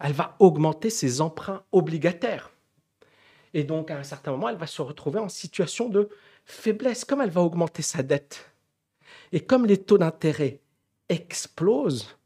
Elle 0.00 0.12
va 0.12 0.36
augmenter 0.40 0.90
ses 0.90 1.20
emprunts 1.20 1.62
obligataires. 1.70 2.51
Et 3.54 3.64
donc, 3.64 3.90
à 3.90 3.98
un 3.98 4.02
certain 4.02 4.30
moment, 4.32 4.48
elle 4.48 4.56
va 4.56 4.66
se 4.66 4.82
retrouver 4.82 5.18
en 5.18 5.28
situation 5.28 5.88
de 5.88 6.08
faiblesse. 6.44 7.04
Comme 7.04 7.20
elle 7.20 7.30
va 7.30 7.42
augmenter 7.42 7.82
sa 7.82 8.02
dette, 8.02 8.50
et 9.32 9.40
comme 9.40 9.66
les 9.66 9.78
taux 9.78 9.98
d'intérêt 9.98 10.60
explosent, 11.08 12.16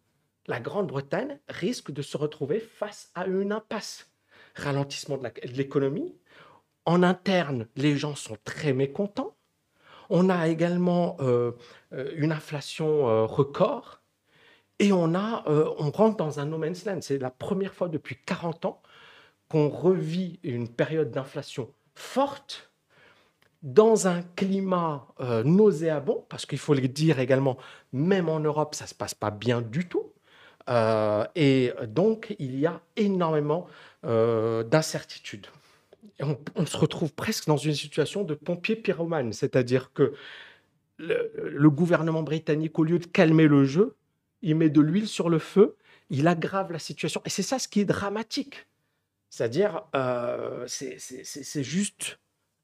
la 0.46 0.60
Grande-Bretagne 0.60 1.38
risque 1.48 1.90
de 1.90 2.02
se 2.02 2.16
retrouver 2.16 2.60
face 2.60 3.10
à 3.14 3.26
une 3.26 3.52
impasse. 3.52 4.08
Ralentissement 4.54 5.18
de 5.18 5.28
l'économie. 5.44 6.14
En 6.84 7.02
interne, 7.02 7.66
les 7.76 7.96
gens 7.96 8.14
sont 8.14 8.36
très 8.44 8.72
mécontents. 8.72 9.34
On 10.08 10.30
a 10.30 10.46
également 10.48 11.16
euh, 11.20 11.52
euh, 11.92 12.12
une 12.14 12.30
inflation 12.30 13.08
euh, 13.08 13.24
record. 13.24 14.02
Et 14.78 14.92
on, 14.92 15.14
a, 15.14 15.42
on 15.78 15.90
rentre 15.90 16.18
dans 16.18 16.38
un 16.38 16.44
no 16.44 16.58
man's 16.58 16.84
land. 16.84 16.98
C'est 17.00 17.18
la 17.18 17.30
première 17.30 17.72
fois 17.72 17.88
depuis 17.88 18.16
40 18.26 18.66
ans 18.66 18.82
qu'on 19.48 19.68
revit 19.68 20.38
une 20.42 20.68
période 20.68 21.10
d'inflation 21.10 21.70
forte 21.94 22.70
dans 23.62 24.06
un 24.06 24.22
climat 24.36 25.08
euh, 25.20 25.42
nauséabond, 25.42 26.24
parce 26.28 26.46
qu'il 26.46 26.58
faut 26.58 26.74
le 26.74 26.88
dire 26.88 27.18
également, 27.18 27.56
même 27.92 28.28
en 28.28 28.40
Europe, 28.40 28.74
ça 28.74 28.84
ne 28.84 28.88
se 28.88 28.94
passe 28.94 29.14
pas 29.14 29.30
bien 29.30 29.60
du 29.62 29.88
tout. 29.88 30.12
Euh, 30.68 31.24
et 31.34 31.72
donc, 31.88 32.34
il 32.38 32.58
y 32.58 32.66
a 32.66 32.80
énormément 32.96 33.66
d'incertitudes. 34.02 35.48
On, 36.20 36.38
on, 36.54 36.64
se 36.64 36.76
retrouve 36.76 37.12
presque 37.12 37.48
dans 37.48 37.56
une 37.56 37.74
situation 37.74 38.22
de 38.22 38.34
pompier 38.34 38.76
pyromane, 38.76 39.32
c'est-à-dire 39.32 39.92
que 39.92 40.14
le, 40.98 41.32
le, 41.42 41.70
gouvernement 41.70 42.22
britannique, 42.22 42.78
au 42.78 42.84
lieu 42.84 43.00
de 43.00 43.06
calmer 43.06 43.48
le 43.48 43.64
jeu, 43.64 43.96
il 44.42 44.54
met 44.54 44.70
de 44.70 44.80
l'huile 44.80 45.08
sur 45.08 45.28
le 45.28 45.38
feu, 45.38 45.76
il 46.10 46.28
aggrave 46.28 46.72
la 46.72 46.78
situation. 46.78 47.20
Et 47.24 47.30
c'est 47.30 47.42
ça 47.42 47.58
ce 47.58 47.68
qui 47.68 47.80
est 47.80 47.84
dramatique. 47.84 48.66
C'est-à-dire, 49.36 49.82
euh, 49.94 50.64
c'est 50.66 51.62
juste 51.62 52.18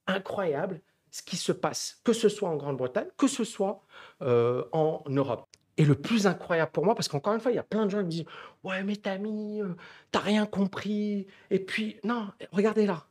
incroyable 0.07 0.81
ce 1.11 1.23
qui 1.23 1.37
se 1.37 1.53
passe, 1.53 2.01
que 2.03 2.15
ce 2.15 2.31
soit 2.31 2.49
en 2.49 2.57
Grande-Bretagne, 2.57 3.09
que 3.19 3.27
ce 3.27 3.45
soit 3.45 3.85
euh, 4.23 4.65
en 4.73 5.05
Europe. 5.07 5.47
Et 5.77 5.85
le 5.85 5.95
plus 5.95 6.27
incroyable 6.27 6.73
pour 6.73 6.87
moi, 6.87 6.95
parce 6.95 7.09
qu'encore 7.09 7.35
une 7.35 7.41
fois, 7.41 7.53
il 7.53 7.57
y 7.57 7.59
a 7.59 7.63
plein 7.63 7.85
de 7.85 7.91
gens 7.91 7.99
qui 7.99 8.05
me 8.05 8.11
disent 8.11 8.25
Ouais, 8.65 8.83
mais 8.85 8.97
t'as 8.97 9.19
euh, 9.19 9.75
t'as 10.13 10.21
rien 10.21 10.47
compris. 10.47 11.27
Et 11.51 11.59
puis, 11.59 11.99
non, 12.05 12.29
regardez 12.53 12.87
là. 12.87 13.05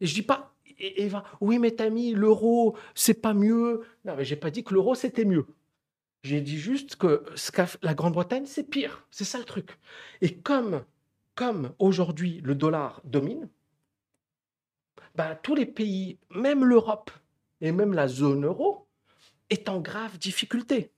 Et 0.00 0.06
je 0.06 0.14
dis 0.14 0.22
pas, 0.22 0.54
Eva, 0.78 1.22
oui, 1.42 1.58
mais 1.58 1.72
t'as 1.72 1.90
mis 1.90 2.14
l'euro, 2.14 2.78
c'est 2.94 3.20
pas 3.20 3.34
mieux. 3.34 3.82
Non, 4.06 4.16
mais 4.16 4.24
j'ai 4.24 4.36
pas 4.36 4.50
dit 4.50 4.64
que 4.64 4.72
l'euro 4.72 4.94
c'était 4.94 5.26
mieux. 5.26 5.44
J'ai 6.22 6.40
dit 6.40 6.56
juste 6.56 6.96
que 6.96 7.26
la 7.82 7.92
Grande-Bretagne, 7.92 8.46
c'est 8.46 8.64
pire. 8.64 9.06
C'est 9.10 9.24
ça 9.24 9.36
le 9.36 9.44
truc. 9.44 9.78
Et 10.22 10.38
comme, 10.38 10.82
comme 11.36 11.72
aujourd'hui 11.78 12.40
le 12.42 12.56
dollar 12.56 13.00
domine, 13.04 13.48
bah, 15.14 15.36
tous 15.36 15.54
les 15.54 15.66
pays, 15.66 16.18
même 16.34 16.64
l'Europe 16.64 17.10
et 17.60 17.70
même 17.70 17.94
la 17.94 18.08
zone 18.08 18.44
euro, 18.44 18.88
est 19.50 19.68
en 19.68 19.80
grave 19.80 20.18
difficulté. 20.18 20.92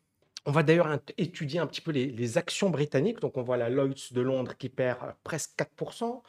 On 0.47 0.53
va 0.53 0.63
d'ailleurs 0.63 0.99
étudier 1.19 1.61
un 1.61 1.67
petit 1.67 1.83
peu 1.83 1.91
les, 1.91 2.39
actions 2.39 2.71
britanniques. 2.71 3.21
Donc, 3.21 3.37
on 3.37 3.43
voit 3.43 3.59
la 3.59 3.69
Lloyds 3.69 4.13
de 4.13 4.21
Londres 4.23 4.57
qui 4.57 4.71
perd 4.71 5.15
presque 5.23 5.59
4%. 5.59 6.23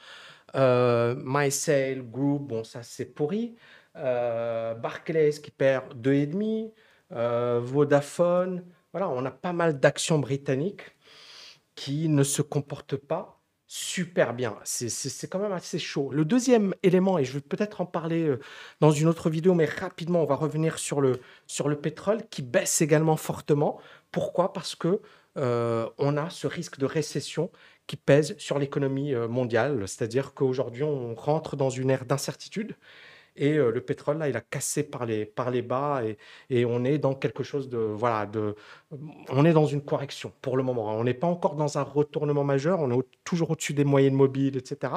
Euh, 0.55 1.15
MySale 1.23 2.01
Group, 2.01 2.47
bon, 2.47 2.63
ça 2.63 2.83
c'est 2.83 3.05
pourri. 3.05 3.55
Euh, 3.95 4.73
Barclays 4.73 5.39
qui 5.41 5.51
perd 5.51 5.93
2,5. 5.95 6.73
Euh, 7.11 7.59
Vodafone. 7.63 8.65
Voilà, 8.91 9.09
on 9.09 9.23
a 9.25 9.31
pas 9.31 9.53
mal 9.53 9.79
d'actions 9.79 10.19
britanniques 10.19 10.95
qui 11.75 12.09
ne 12.09 12.23
se 12.23 12.41
comportent 12.41 12.97
pas 12.97 13.38
super 13.71 14.33
bien. 14.33 14.57
C'est 14.63 15.27
quand 15.27 15.37
même 15.37 15.51
assez 15.51 15.77
chaud. 15.77 16.09
Le 16.11 16.25
deuxième 16.25 16.73
élément, 16.81 17.19
et 17.19 17.23
je 17.23 17.33
vais 17.33 17.39
peut-être 17.39 17.81
en 17.81 17.85
parler 17.85 18.23
euh, 18.23 18.39
dans 18.81 18.89
une 18.89 19.07
autre 19.07 19.29
vidéo, 19.29 19.53
mais 19.53 19.65
rapidement, 19.65 20.23
on 20.23 20.25
va 20.25 20.33
revenir 20.33 20.79
sur 20.79 21.01
le, 21.01 21.21
sur 21.45 21.69
le 21.69 21.75
pétrole 21.75 22.23
qui 22.31 22.41
baisse 22.41 22.81
également 22.81 23.15
fortement. 23.15 23.79
Pourquoi? 24.11 24.53
Parce 24.53 24.73
que 24.73 25.01
euh, 25.37 25.87
on 25.99 26.17
a 26.17 26.31
ce 26.31 26.47
risque 26.47 26.79
de 26.79 26.87
récession 26.87 27.51
qui 27.85 27.95
pèse 27.95 28.35
sur 28.39 28.57
l'économie 28.57 29.13
euh, 29.13 29.27
mondiale. 29.27 29.87
C'est-à-dire 29.87 30.33
qu'aujourd'hui, 30.33 30.83
on 30.83 31.13
rentre 31.13 31.55
dans 31.55 31.69
une 31.69 31.91
ère 31.91 32.05
d'incertitude 32.05 32.75
et 33.39 33.57
euh, 33.57 33.71
le 33.71 33.81
pétrole, 33.81 34.17
là, 34.17 34.29
il 34.29 34.35
a 34.35 34.41
cassé 34.41 34.83
par 34.83 35.05
les, 35.05 35.25
par 35.25 35.49
les 35.49 35.61
bas 35.61 36.03
et, 36.05 36.17
et 36.49 36.65
on 36.65 36.83
est 36.83 36.97
dans 36.97 37.15
quelque 37.15 37.43
chose 37.43 37.69
de. 37.69 37.77
Voilà, 37.77 38.25
de, 38.25 38.55
on 39.29 39.45
est 39.45 39.53
dans 39.53 39.65
une 39.65 39.81
correction 39.81 40.33
pour 40.41 40.57
le 40.57 40.63
moment. 40.63 40.91
On 40.97 41.03
n'est 41.03 41.13
pas 41.13 41.27
encore 41.27 41.55
dans 41.55 41.77
un 41.77 41.83
retournement 41.83 42.43
majeur, 42.43 42.79
on 42.79 42.91
est 42.91 43.03
toujours 43.23 43.51
au-dessus 43.51 43.73
des 43.73 43.85
moyennes 43.85 44.13
mobiles, 44.15 44.57
etc. 44.57 44.93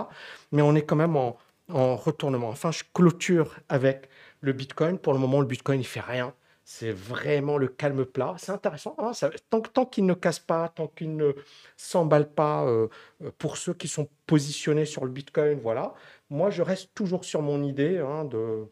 Mais 0.50 0.62
on 0.62 0.75
est 0.75 0.82
quand 0.82 0.96
même 0.96 1.16
en, 1.16 1.37
en 1.70 1.96
retournement. 1.96 2.49
Enfin, 2.49 2.72
je 2.72 2.82
clôture 2.92 3.56
avec 3.68 4.08
le 4.40 4.52
Bitcoin. 4.52 4.99
Pour 4.99 5.12
le 5.12 5.18
moment, 5.20 5.40
le 5.40 5.46
Bitcoin, 5.46 5.80
il 5.80 5.87
fait 5.87 6.00
rien. 6.00 6.34
C'est 6.75 6.91
vraiment 6.91 7.59
le 7.59 7.69
calme 7.69 8.07
plat. 8.07 8.35
C'est 8.38 8.50
intéressant. 8.50 8.97
hein, 8.99 9.12
tant 9.50 9.85
qu'il 9.85 10.07
ne 10.07 10.14
casse 10.14 10.38
pas, 10.38 10.71
tant 10.71 10.88
qu'il 10.88 11.17
ne 11.17 11.33
s'emballe 11.76 12.33
pas, 12.33 12.64
euh, 12.64 12.88
euh, 13.23 13.31
pour 13.37 13.59
ceux 13.59 13.75
qui 13.75 13.88
sont 13.88 14.09
positionnés 14.26 14.87
sur 14.87 15.05
le 15.05 15.11
Bitcoin, 15.11 15.59
voilà. 15.61 15.93
Moi, 16.31 16.49
je 16.49 16.62
reste 16.62 16.95
toujours 16.95 17.26
sur 17.26 17.43
mon 17.43 17.62
idée 17.62 17.99
hein, 17.99 18.25
de 18.25 18.64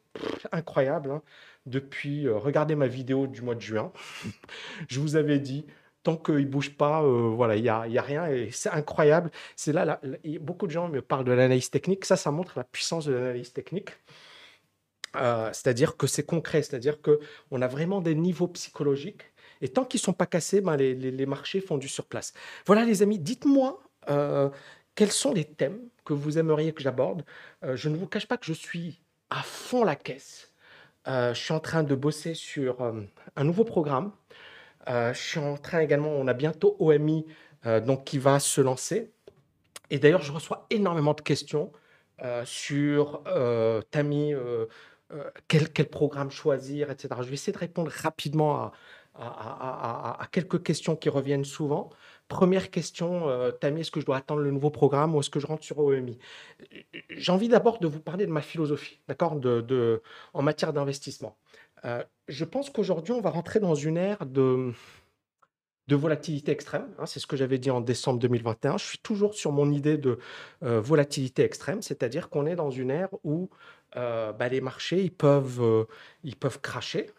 incroyable. 0.51 1.11
hein. 1.11 1.23
Depuis, 1.67 2.27
euh, 2.27 2.39
regardez 2.39 2.75
ma 2.75 2.87
vidéo 2.87 3.27
du 3.27 3.43
mois 3.43 3.55
de 3.55 3.61
juin. 3.61 3.93
Je 4.89 4.99
vous 5.01 5.17
avais 5.17 5.39
dit, 5.39 5.67
tant 6.03 6.17
qu'il 6.17 6.37
ne 6.37 6.45
bouge 6.47 6.77
pas, 6.77 7.03
voilà, 7.03 7.57
il 7.57 7.63
n'y 7.63 7.69
a, 7.69 7.87
y 7.87 7.99
a 7.99 8.03
rien. 8.03 8.27
Et 8.29 8.51
c'est 8.51 8.71
incroyable. 8.71 9.31
C'est 9.57 9.73
là, 9.75 9.85
là, 9.85 10.01
beaucoup 10.41 10.67
de 10.67 10.73
gens 10.73 10.89
me 10.89 11.03
parlent 11.03 11.25
de 11.25 11.33
l'analyse 11.33 11.71
technique. 11.71 12.07
Ça, 12.07 12.17
ça 12.17 12.31
montre 12.31 12.55
la 12.57 12.65
puissance 12.65 13.05
de 13.07 13.13
l'analyse 13.13 13.53
technique. 13.53 13.91
Euh, 15.17 15.51
c'est-à-dire 15.53 15.97
que 15.97 16.07
c'est 16.07 16.23
concret, 16.23 16.63
c'est-à-dire 16.63 17.01
que 17.03 17.19
on 17.51 17.63
a 17.63 17.67
vraiment 17.67 18.01
des 18.01 18.15
niveaux 18.15 18.49
psychologiques 18.49 19.23
et 19.61 19.69
tant 19.69 19.85
qu'ils 19.85 20.01
sont 20.01 20.13
pas 20.13 20.27
cassés, 20.27 20.61
ben, 20.61 20.77
les, 20.77 21.27
marchés 21.27 21.61
font 21.61 21.79
du 21.79 21.89
surplace. 21.89 22.33
Voilà 22.65 22.85
les 22.85 23.03
amis, 23.03 23.19
dites-moi 23.19 23.83
euh, 24.09 24.49
quels 24.95 25.11
sont 25.13 25.33
les 25.33 25.45
thèmes 25.45 25.81
que 26.05 26.15
vous 26.15 26.39
aimeriez 26.39 26.73
que 26.73 26.83
j'aborde. 26.83 27.25
Euh, 27.65 27.77
je 27.77 27.89
ne 27.89 27.97
vous 27.97 28.07
cache 28.07 28.27
pas 28.27 28.37
que 28.37 28.47
je 28.47 28.53
suis 28.53 29.03
à 29.31 29.43
fond 29.43 29.85
la 29.85 29.97
caisse. 29.97 30.53
Je 31.07 31.33
suis 31.35 31.53
en 31.53 31.61
train 31.61 31.83
de 31.83 31.95
bosser 31.95 32.35
sur 32.35 32.83
un 33.35 33.45
nouveau 33.45 33.65
programme. 33.65 34.13
Je 34.87 35.13
suis 35.15 35.41
en 35.41 35.57
train 35.57 35.81
également, 35.81 36.11
on 36.11 36.29
a 36.29 36.35
bientôt 36.35 36.77
OMI 36.79 37.27
donc 37.65 38.05
qui 38.05 38.19
va 38.19 38.39
se 38.39 38.61
lancer. 38.61 39.11
Et 39.89 39.99
d'ailleurs, 39.99 40.23
je 40.23 40.31
reçois 40.31 40.67
énormément 40.71 41.15
de 41.15 41.21
questions 41.21 41.73
sur 42.45 43.25
Tammy, 43.91 44.35
quel, 45.49 45.71
quel 45.71 45.89
programme 45.89 46.31
choisir, 46.31 46.91
etc. 46.91 47.09
Je 47.23 47.29
vais 47.29 47.35
essayer 47.35 47.53
de 47.53 47.59
répondre 47.59 47.91
rapidement 47.91 48.73
à, 49.15 50.29
quelques 50.33 50.63
questions 50.63 50.97
qui 50.97 51.09
reviennent 51.09 51.45
souvent. 51.45 51.91
Première 52.29 52.71
question, 52.71 53.29
euh, 53.29 53.51
Tammy, 53.51 53.81
est-ce 53.81 53.91
que 53.91 54.01
je 54.01 54.07
dois 54.07 54.17
attendre 54.17 54.41
le 54.41 54.51
nouveau 54.51 54.71
programme 54.71 55.15
ou 55.15 55.21
est-ce 55.21 55.31
que 55.31 55.41
je 55.41 55.47
rentre 55.47 55.65
sur 55.65 55.79
OMI? 55.79 56.19
J'ai 57.11 57.33
envie 57.33 57.49
d'abord 57.49 57.81
de 57.81 57.89
vous 57.89 58.01
parler 58.01 58.27
de 58.27 58.31
ma 58.31 58.41
philosophie, 58.41 59.01
d'accord, 59.09 59.37
en 60.33 60.43
matière 60.43 60.73
d'investissement. 60.73 61.37
Euh, 61.85 62.05
je 62.29 62.45
pense 62.45 62.71
qu'aujourd'hui, 62.71 63.13
on 63.13 63.21
va 63.21 63.31
rentrer 63.31 63.59
dans 63.59 63.75
une 63.75 63.97
ère 63.97 64.27
de, 64.27 64.73
de 65.91 65.97
volatilité 65.97 66.53
extrême. 66.53 66.87
hein, 67.01 67.07
c'est 67.07 67.19
ce 67.19 67.27
que 67.27 67.37
j'avais 67.37 67.59
dit 67.59 67.71
en 67.71 67.81
décembre 67.81 68.21
2021. 68.21 68.79
Je 68.79 68.85
suis 68.85 68.99
toujours 68.99 69.35
sur 69.35 69.51
mon 69.51 69.73
idée 69.73 69.99
de 69.99 70.21
euh, 70.63 70.81
volatilité 70.81 71.43
extrême, 71.43 71.83
c'est-à-dire 71.83 72.31
qu'on 72.31 72.47
est 72.47 72.55
dans 72.55 72.71
une 72.71 72.91
ère 72.91 73.09
où 73.25 73.51
euh, 73.97 74.33
bah, 74.33 74.49
les 74.49 74.61
marchés 74.61 75.03
ils 75.03 75.11
peuvent, 75.11 75.61
euh, 75.61 75.85
ils 76.23 76.37
peuvent 76.37 76.61
cracher, 76.61 77.11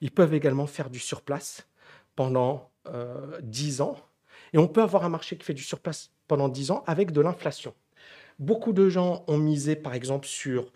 ils 0.00 0.10
peuvent 0.10 0.34
également 0.34 0.66
faire 0.66 0.90
du 0.90 0.98
surplace 0.98 1.68
pendant 2.16 2.72
euh, 2.88 3.38
10 3.42 3.82
ans, 3.82 3.96
et 4.52 4.58
on 4.58 4.66
peut 4.66 4.82
avoir 4.82 5.04
un 5.04 5.10
marché 5.10 5.38
qui 5.38 5.44
fait 5.44 5.54
du 5.54 5.62
surplace 5.62 6.10
pendant 6.26 6.48
10 6.48 6.72
ans 6.72 6.82
avec 6.88 7.12
de 7.12 7.20
l'inflation. 7.20 7.72
Beaucoup 8.40 8.72
de 8.72 8.88
gens 8.88 9.24
ont 9.28 9.38
misé 9.38 9.76
par 9.76 9.94
exemple 9.94 10.26
sur, 10.26 10.72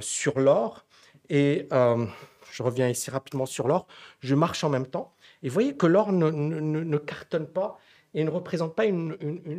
sur 0.00 0.40
l'or, 0.40 0.84
et 1.28 1.68
je 1.70 2.62
reviens 2.62 2.88
ici 2.88 3.10
rapidement 3.10 3.46
sur 3.46 3.66
l'or, 3.68 3.86
je 4.20 4.34
marche 4.34 4.62
en 4.64 4.70
même 4.70 4.86
temps. 4.86 5.14
Et 5.42 5.48
vous 5.48 5.54
voyez 5.54 5.76
que 5.76 5.86
l'or 5.86 6.12
ne, 6.12 6.30
ne- 6.30 6.60
ne- 6.60 6.84
ne 6.84 6.98
cartonne 6.98 7.46
pas 7.46 7.78
et 8.14 8.24
ne 8.24 8.30
représente 8.30 8.74
pas 8.74 8.86
une, 8.86 9.16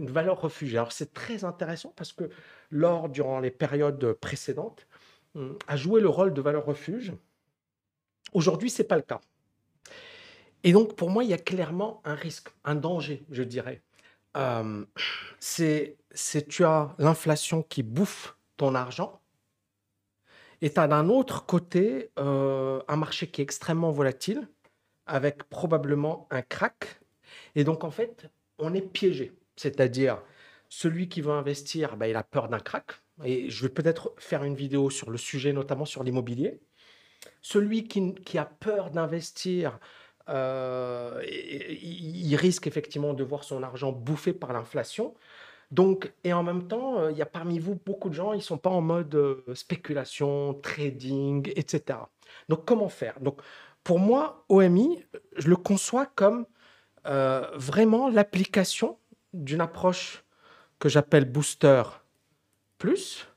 valeur 0.10 0.42
refuge. 0.42 0.76
Alors 0.76 0.92
c'est 0.92 1.14
très 1.14 1.44
intéressant 1.44 1.94
parce 1.96 2.12
que 2.14 2.30
l'or, 2.70 3.10
durant 3.10 3.40
les 3.40 3.52
périodes 3.52 4.14
précédentes, 4.14 4.88
hum, 5.36 5.58
a 5.68 5.78
joué 5.78 6.02
le 6.02 6.10
rôle 6.10 6.34
de 6.34 6.42
valeur 6.42 6.66
refuge. 6.66 7.14
Aujourd'hui, 8.34 8.70
ce 8.70 8.82
n'est 8.82 8.88
pas 8.88 8.98
le 8.98 9.02
cas. 9.02 9.22
Et 10.64 10.74
donc, 10.74 10.96
pour 10.96 11.10
moi, 11.10 11.24
il 11.24 11.30
y 11.30 11.34
a 11.34 11.40
clairement 11.40 12.02
un 12.06 12.14
risque, 12.14 12.50
un 12.64 12.76
danger, 12.76 13.24
je 13.32 13.44
dirais. 13.44 13.82
Euh, 14.38 14.86
c'est 15.40 15.98
tu 16.48 16.64
as 16.64 16.96
l'inflation 17.00 17.64
qui 17.64 17.84
bouffe 17.84 18.38
ton 18.58 18.76
argent 18.76 19.20
et 20.62 20.72
tu 20.72 20.80
as 20.80 20.88
d'un 20.88 21.10
autre 21.10 21.46
côté 21.46 22.12
euh, 22.20 22.82
un 22.88 22.96
marché 22.96 23.28
qui 23.28 23.42
est 23.42 23.44
extrêmement 23.44 23.92
volatile 23.92 24.48
avec 25.06 25.44
probablement 25.50 26.28
un 26.32 26.42
crack. 26.42 27.00
Et 27.56 27.64
donc, 27.64 27.84
en 27.84 27.92
fait, 27.92 28.30
on 28.60 28.74
est 28.74 28.82
piégé. 28.82 29.34
C'est-à-dire, 29.56 30.22
celui 30.70 31.10
qui 31.10 31.22
veut 31.22 31.32
investir, 31.32 31.98
ben, 31.98 32.08
il 32.08 32.16
a 32.16 32.24
peur 32.24 32.48
d'un 32.48 32.60
crack. 32.60 32.94
Et 33.24 33.50
je 33.50 33.64
vais 33.64 33.70
peut-être 33.70 34.14
faire 34.18 34.44
une 34.44 34.56
vidéo 34.56 34.90
sur 34.90 35.12
le 35.12 35.18
sujet, 35.18 35.54
notamment 35.54 35.86
sur 35.86 36.04
l'immobilier. 36.04 36.60
Celui 37.42 37.88
qui, 37.88 38.16
qui 38.16 38.38
a 38.38 38.46
peur 38.46 38.90
d'investir, 38.90 39.80
euh, 40.30 41.22
il 41.24 42.36
risque 42.36 42.68
effectivement 42.68 43.14
de 43.14 43.24
voir 43.24 43.44
son 43.44 43.64
argent 43.64 43.92
bouffé 43.92 44.34
par 44.34 44.54
l'inflation. 44.54 45.14
Donc, 45.72 46.12
et 46.24 46.34
en 46.34 46.44
même 46.44 46.68
temps, 46.68 47.00
euh, 47.00 47.12
il 47.12 47.18
y 47.18 47.22
a 47.22 47.26
parmi 47.26 47.58
vous 47.58 47.80
beaucoup 47.86 48.10
de 48.10 48.14
gens, 48.14 48.34
ils 48.34 48.42
sont 48.42 48.58
pas 48.58 48.70
en 48.70 48.82
mode 48.82 49.16
euh, 49.16 49.56
spéculation, 49.56 50.54
trading, 50.56 51.50
etc. 51.56 52.00
Donc, 52.50 52.66
comment 52.66 52.90
faire? 52.90 53.20
Donc, 53.22 53.42
pour 53.84 54.00
moi, 54.00 54.46
OMI, 54.50 55.06
je 55.38 55.50
le 55.50 55.56
conçois 55.56 56.06
comme 56.06 56.46
euh, 57.08 57.48
vraiment 57.56 58.10
l'application 58.10 59.00
d'une 59.34 59.62
approche 59.62 60.24
que 60.80 60.90
j'appelle 60.90 61.26
booster 61.26 61.84
plus, 62.78 63.28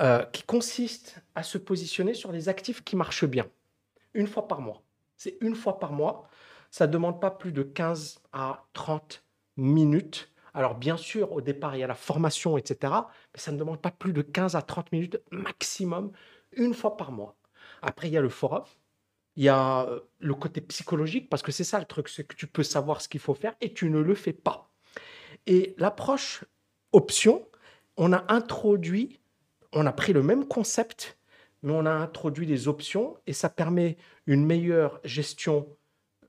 euh, 0.00 0.24
qui 0.26 0.42
consiste 0.42 1.20
à 1.34 1.42
se 1.42 1.58
positionner 1.58 2.14
sur 2.14 2.32
les 2.32 2.48
actifs 2.48 2.82
qui 2.82 2.96
marchent 2.96 3.26
bien, 3.26 3.46
une 4.14 4.26
fois 4.26 4.48
par 4.48 4.60
mois. 4.60 4.82
C'est 5.16 5.36
une 5.40 5.54
fois 5.54 5.78
par 5.78 5.92
mois. 5.92 6.28
Ça 6.70 6.86
ne 6.86 6.92
demande 6.92 7.20
pas 7.20 7.30
plus 7.30 7.52
de 7.52 7.62
15 7.62 8.22
à 8.32 8.64
30 8.72 9.22
minutes. 9.56 10.32
Alors 10.54 10.76
bien 10.76 10.96
sûr, 10.96 11.32
au 11.32 11.40
départ, 11.40 11.76
il 11.76 11.80
y 11.80 11.82
a 11.82 11.86
la 11.86 11.94
formation, 11.94 12.56
etc. 12.56 12.92
Mais 13.34 13.40
ça 13.40 13.52
ne 13.52 13.58
demande 13.58 13.80
pas 13.82 13.90
plus 13.90 14.12
de 14.12 14.22
15 14.22 14.56
à 14.56 14.62
30 14.62 14.92
minutes 14.92 15.20
maximum, 15.30 16.12
une 16.52 16.74
fois 16.74 16.96
par 16.96 17.12
mois. 17.12 17.36
Après, 17.82 18.08
il 18.08 18.14
y 18.14 18.16
a 18.16 18.20
le 18.20 18.28
forum. 18.28 18.64
Il 19.36 19.44
y 19.44 19.48
a 19.48 19.86
euh, 19.86 20.00
le 20.18 20.34
côté 20.34 20.60
psychologique, 20.60 21.28
parce 21.30 21.42
que 21.42 21.52
c'est 21.52 21.64
ça 21.64 21.78
le 21.78 21.84
truc, 21.84 22.08
c'est 22.08 22.24
que 22.24 22.34
tu 22.34 22.46
peux 22.46 22.62
savoir 22.62 23.00
ce 23.00 23.08
qu'il 23.08 23.20
faut 23.20 23.34
faire 23.34 23.54
et 23.60 23.72
tu 23.72 23.90
ne 23.90 24.00
le 24.00 24.14
fais 24.14 24.32
pas. 24.32 24.70
Et 25.46 25.74
l'approche 25.78 26.44
option, 26.92 27.46
on 27.96 28.12
a 28.12 28.24
introduit, 28.32 29.20
on 29.72 29.86
a 29.86 29.92
pris 29.92 30.12
le 30.12 30.22
même 30.22 30.46
concept, 30.46 31.18
mais 31.62 31.72
on 31.72 31.86
a 31.86 31.92
introduit 31.92 32.46
des 32.46 32.68
options 32.68 33.16
et 33.26 33.32
ça 33.32 33.48
permet 33.48 33.96
une 34.26 34.44
meilleure 34.44 35.00
gestion 35.04 35.66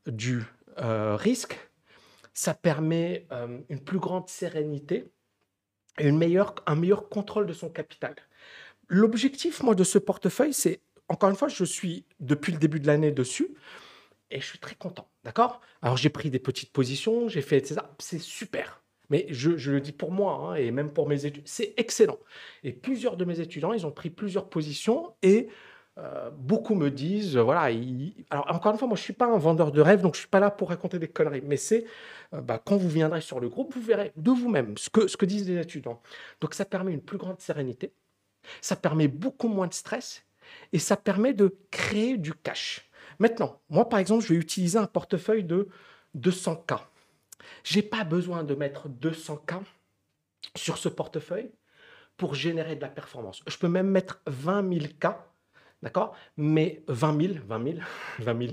du 0.05 0.43
euh, 0.79 1.15
risque, 1.15 1.57
ça 2.33 2.53
permet 2.53 3.27
euh, 3.31 3.59
une 3.69 3.83
plus 3.83 3.99
grande 3.99 4.29
sérénité 4.29 5.11
et 5.99 6.07
une 6.07 6.17
meilleure, 6.17 6.55
un 6.65 6.75
meilleur 6.75 7.09
contrôle 7.09 7.45
de 7.45 7.53
son 7.53 7.69
capital. 7.69 8.15
L'objectif, 8.87 9.63
moi, 9.63 9.75
de 9.75 9.83
ce 9.83 9.97
portefeuille, 9.97 10.53
c'est, 10.53 10.81
encore 11.07 11.29
une 11.29 11.35
fois, 11.35 11.47
je 11.47 11.63
suis 11.63 12.05
depuis 12.19 12.51
le 12.51 12.57
début 12.57 12.79
de 12.79 12.87
l'année 12.87 13.11
dessus 13.11 13.53
et 14.29 14.39
je 14.39 14.45
suis 14.45 14.59
très 14.59 14.75
content, 14.75 15.09
d'accord? 15.23 15.61
Alors, 15.81 15.97
j'ai 15.97 16.09
pris 16.09 16.29
des 16.29 16.39
petites 16.39 16.71
positions, 16.71 17.27
j'ai 17.27 17.41
fait, 17.41 17.57
etc. 17.57 17.81
C'est 17.99 18.19
super. 18.19 18.81
Mais 19.11 19.25
je, 19.29 19.49
le 19.71 19.81
dis 19.81 19.91
pour 19.91 20.11
moi 20.11 20.51
hein, 20.51 20.55
et 20.55 20.71
même 20.71 20.91
pour 20.91 21.07
mes 21.07 21.25
études, 21.25 21.45
c'est 21.45 21.73
excellent. 21.75 22.17
Et 22.63 22.71
plusieurs 22.71 23.17
de 23.17 23.25
mes 23.25 23.41
étudiants, 23.41 23.73
ils 23.73 23.85
ont 23.85 23.91
pris 23.91 24.09
plusieurs 24.09 24.49
positions 24.49 25.13
et 25.21 25.49
euh, 25.97 26.31
beaucoup 26.31 26.75
me 26.75 26.89
disent, 26.89 27.35
euh, 27.35 27.41
voilà, 27.41 27.77
alors 28.29 28.45
encore 28.55 28.71
une 28.71 28.77
fois, 28.77 28.87
moi 28.87 28.95
je 28.95 29.01
ne 29.01 29.03
suis 29.03 29.13
pas 29.13 29.25
un 29.25 29.37
vendeur 29.37 29.73
de 29.73 29.81
rêves, 29.81 30.01
donc 30.01 30.13
je 30.13 30.19
ne 30.19 30.21
suis 30.21 30.29
pas 30.29 30.39
là 30.39 30.49
pour 30.49 30.69
raconter 30.69 30.97
des 30.97 31.09
conneries, 31.09 31.41
mais 31.45 31.57
c'est 31.57 31.83
euh, 32.33 32.39
bah, 32.39 32.61
quand 32.63 32.77
vous 32.77 32.87
viendrez 32.87 33.19
sur 33.19 33.41
le 33.41 33.49
groupe, 33.49 33.73
vous 33.75 33.81
verrez 33.81 34.13
de 34.15 34.31
vous-même 34.31 34.77
ce 34.77 34.89
que 34.89 35.25
disent 35.25 35.49
les 35.49 35.59
étudiants. 35.59 36.01
Donc 36.39 36.53
ça 36.53 36.63
permet 36.63 36.93
une 36.93 37.01
plus 37.01 37.17
grande 37.17 37.41
sérénité, 37.41 37.93
ça 38.61 38.77
permet 38.77 39.09
beaucoup 39.09 39.49
moins 39.49 39.67
de 39.67 39.73
stress 39.73 40.23
et 40.73 40.79
ça 40.79 40.97
permet 40.97 41.33
de 41.33 41.57
créer 41.71 42.17
du 42.17 42.33
cash. 42.33 42.89
Maintenant, 43.19 43.61
moi 43.69 43.87
par 43.89 43.99
exemple, 43.99 44.23
je 44.23 44.33
vais 44.33 44.39
utiliser 44.39 44.77
un 44.77 44.87
portefeuille 44.87 45.43
de 45.43 45.67
200K. 46.17 46.79
Je 47.63 47.75
n'ai 47.75 47.83
pas 47.83 48.03
besoin 48.03 48.43
de 48.43 48.55
mettre 48.55 48.89
200K 48.89 49.61
sur 50.55 50.77
ce 50.77 50.89
portefeuille 50.89 51.51
pour 52.17 52.35
générer 52.35 52.75
de 52.75 52.81
la 52.81 52.89
performance. 52.89 53.41
Je 53.47 53.57
peux 53.57 53.67
même 53.67 53.89
mettre 53.89 54.21
20 54.27 54.79
000 54.79 54.85
K 54.99 55.07
D'accord? 55.81 56.15
Mais 56.37 56.83
20 56.87 57.21
000, 57.21 57.33
20 57.47 57.63
000, 57.63 57.77
20 58.19 58.47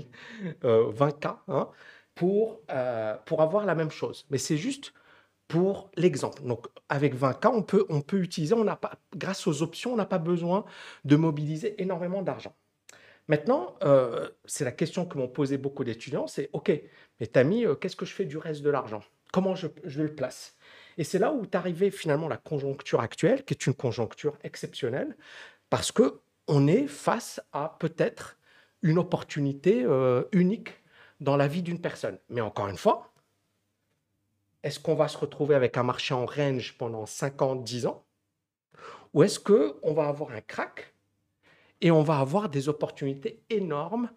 000, 0.63 0.91
20 0.91 1.19
cas 1.19 1.41
hein, 1.47 1.69
pour, 2.15 2.61
euh, 2.71 3.15
pour 3.25 3.41
avoir 3.41 3.65
la 3.65 3.75
même 3.75 3.91
chose. 3.91 4.25
Mais 4.31 4.37
c'est 4.37 4.57
juste 4.57 4.93
pour 5.49 5.89
l'exemple. 5.97 6.43
Donc, 6.43 6.67
avec 6.89 7.15
20 7.15 7.33
cas, 7.33 7.49
on 7.51 7.63
peut, 7.63 7.85
on 7.89 8.01
peut 8.01 8.21
utiliser, 8.21 8.53
on 8.53 8.63
pas, 8.63 8.99
grâce 9.15 9.47
aux 9.47 9.63
options, 9.63 9.91
on 9.91 9.95
n'a 9.95 10.05
pas 10.05 10.19
besoin 10.19 10.63
de 11.05 11.15
mobiliser 11.15 11.81
énormément 11.81 12.21
d'argent. 12.21 12.55
Maintenant, 13.27 13.75
euh, 13.83 14.29
c'est 14.45 14.63
la 14.63 14.71
question 14.71 15.05
que 15.05 15.17
m'ont 15.17 15.27
posé 15.27 15.57
beaucoup 15.57 15.83
d'étudiants, 15.83 16.27
c'est 16.27 16.49
OK, 16.53 16.71
mais 17.19 17.27
Tami, 17.27 17.65
euh, 17.65 17.73
qu'est-ce 17.73 17.95
que 17.95 18.05
je 18.05 18.13
fais 18.13 18.25
du 18.25 18.37
reste 18.37 18.61
de 18.61 18.69
l'argent? 18.69 19.01
Comment 19.33 19.55
je, 19.55 19.67
je, 19.85 20.03
le 20.03 20.13
place? 20.13 20.55
Et 20.99 21.03
c'est 21.03 21.19
là 21.19 21.33
où 21.33 21.41
est 21.43 21.55
arrivée 21.55 21.89
finalement 21.89 22.27
la 22.27 22.37
conjoncture 22.37 23.01
actuelle, 23.01 23.43
qui 23.43 23.55
est 23.55 23.65
une 23.65 23.73
conjoncture 23.73 24.37
exceptionnelle, 24.43 25.17
parce 25.71 25.91
que 25.91 26.19
on 26.47 26.67
est 26.67 26.85
face 26.87 27.41
à 27.53 27.75
peut-être 27.79 28.37
une 28.83 28.99
opportunité 28.99 29.83
euh, 29.83 30.23
unique 30.31 30.73
dans 31.19 31.37
la 31.37 31.47
vie 31.47 31.63
d'une 31.63 31.81
personne. 31.81 32.19
Mais 32.29 32.41
encore 32.41 32.67
une 32.67 32.77
fois, 32.77 33.11
est-ce 34.63 34.79
qu'on 34.79 34.95
va 34.95 35.07
se 35.07 35.17
retrouver 35.17 35.55
avec 35.55 35.77
un 35.77 35.83
marché 35.83 36.13
en 36.13 36.25
range 36.25 36.77
pendant 36.77 37.05
5 37.05 37.41
ans, 37.41 37.55
10 37.55 37.85
ans? 37.87 38.05
Ou 39.13 39.23
est-ce 39.23 39.39
qu'on 39.39 39.93
va 39.93 40.07
avoir 40.07 40.31
un 40.31 40.41
crack 40.41 40.93
et 41.81 41.91
on 41.91 42.03
va 42.03 42.19
avoir 42.19 42.49
des 42.49 42.69
opportunités 42.69 43.43
énormes 43.49 44.09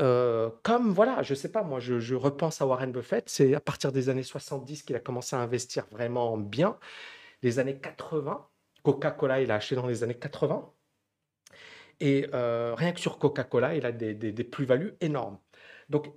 euh, 0.00 0.50
comme, 0.62 0.90
voilà, 0.92 1.22
je 1.22 1.34
ne 1.34 1.36
sais 1.36 1.52
pas, 1.52 1.62
moi, 1.62 1.78
je, 1.78 2.00
je, 2.00 2.14
repense 2.14 2.62
à 2.62 2.66
Warren 2.66 2.90
Buffett, 2.92 3.28
c'est 3.28 3.54
à 3.54 3.60
partir 3.60 3.92
des 3.92 4.08
années 4.08 4.22
70 4.22 4.82
qu'il 4.82 4.96
a 4.96 5.00
commencé 5.00 5.36
à 5.36 5.40
investir 5.40 5.86
vraiment 5.90 6.38
bien. 6.38 6.78
Les 7.42 7.58
années 7.58 7.78
80, 7.78 8.48
Coca-Cola, 8.82 9.42
il 9.42 9.50
a 9.50 9.56
acheté 9.56 9.74
dans 9.74 9.86
les 9.86 10.02
années 10.02 10.18
80. 10.18 10.72
Et 12.00 12.28
euh, 12.34 12.74
rien 12.74 12.92
que 12.92 13.00
sur 13.00 13.18
Coca-Cola, 13.18 13.76
il 13.76 13.86
a 13.86 13.92
des, 13.92 14.44
plus-values 14.44 14.94
énormes. 15.00 15.38
Donc, 15.88 16.12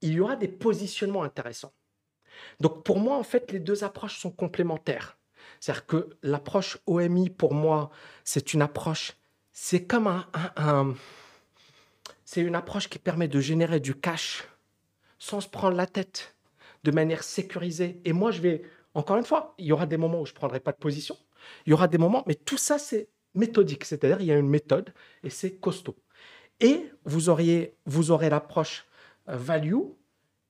il 0.00 0.12
y 0.12 0.20
aura 0.20 0.36
des 0.36 0.48
positionnements 0.48 1.24
intéressants. 1.24 1.72
Donc, 2.60 2.84
pour 2.84 2.98
moi, 2.98 3.16
en 3.16 3.22
fait, 3.22 3.52
les 3.52 3.60
deux 3.60 3.84
approches 3.84 4.18
sont 4.18 4.30
complémentaires. 4.30 5.16
C'est-à-dire 5.60 5.86
que 5.86 6.10
l'approche 6.22 6.78
OMI, 6.86 7.30
pour 7.30 7.54
moi, 7.54 7.90
c'est 8.24 8.54
une 8.54 8.62
approche, 8.62 9.14
c'est 9.52 9.84
comme 9.84 10.06
un, 10.06 10.94
c'est 12.24 12.42
une 12.42 12.54
approche 12.54 12.88
qui 12.88 12.98
permet 12.98 13.28
de 13.28 13.40
générer 13.40 13.80
du 13.80 13.94
cash 13.94 14.44
sans 15.18 15.40
se 15.40 15.48
prendre 15.48 15.76
la 15.76 15.86
tête, 15.86 16.36
de 16.84 16.90
manière 16.90 17.24
sécurisée. 17.24 18.00
Et 18.04 18.12
moi, 18.12 18.30
je 18.30 18.40
vais, 18.40 18.62
encore 18.94 19.16
une 19.16 19.24
fois, 19.24 19.54
il 19.58 19.66
y 19.66 19.72
aura 19.72 19.86
des 19.86 19.96
moments 19.96 20.20
où 20.20 20.26
je 20.26 20.32
ne 20.32 20.36
prendrai 20.36 20.60
pas 20.60 20.72
de 20.72 20.76
position. 20.76 21.16
Il 21.66 21.70
y 21.70 21.72
aura 21.72 21.88
des 21.88 21.98
moments, 21.98 22.22
mais 22.26 22.34
tout 22.34 22.58
ça, 22.58 22.78
c'est 22.78 23.08
méthodique, 23.34 23.84
c'est-à-dire 23.84 24.20
il 24.20 24.26
y 24.26 24.32
a 24.32 24.36
une 24.36 24.48
méthode 24.48 24.92
et 25.22 25.30
c'est 25.30 25.56
costaud. 25.56 25.96
Et 26.60 26.90
vous, 27.04 27.28
auriez, 27.28 27.76
vous 27.86 28.10
aurez 28.10 28.30
l'approche 28.30 28.86
euh, 29.28 29.36
value 29.36 29.76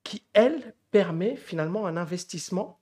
qui, 0.03 0.23
elle, 0.33 0.73
permet 0.91 1.35
finalement 1.35 1.85
un 1.85 1.97
investissement 1.97 2.79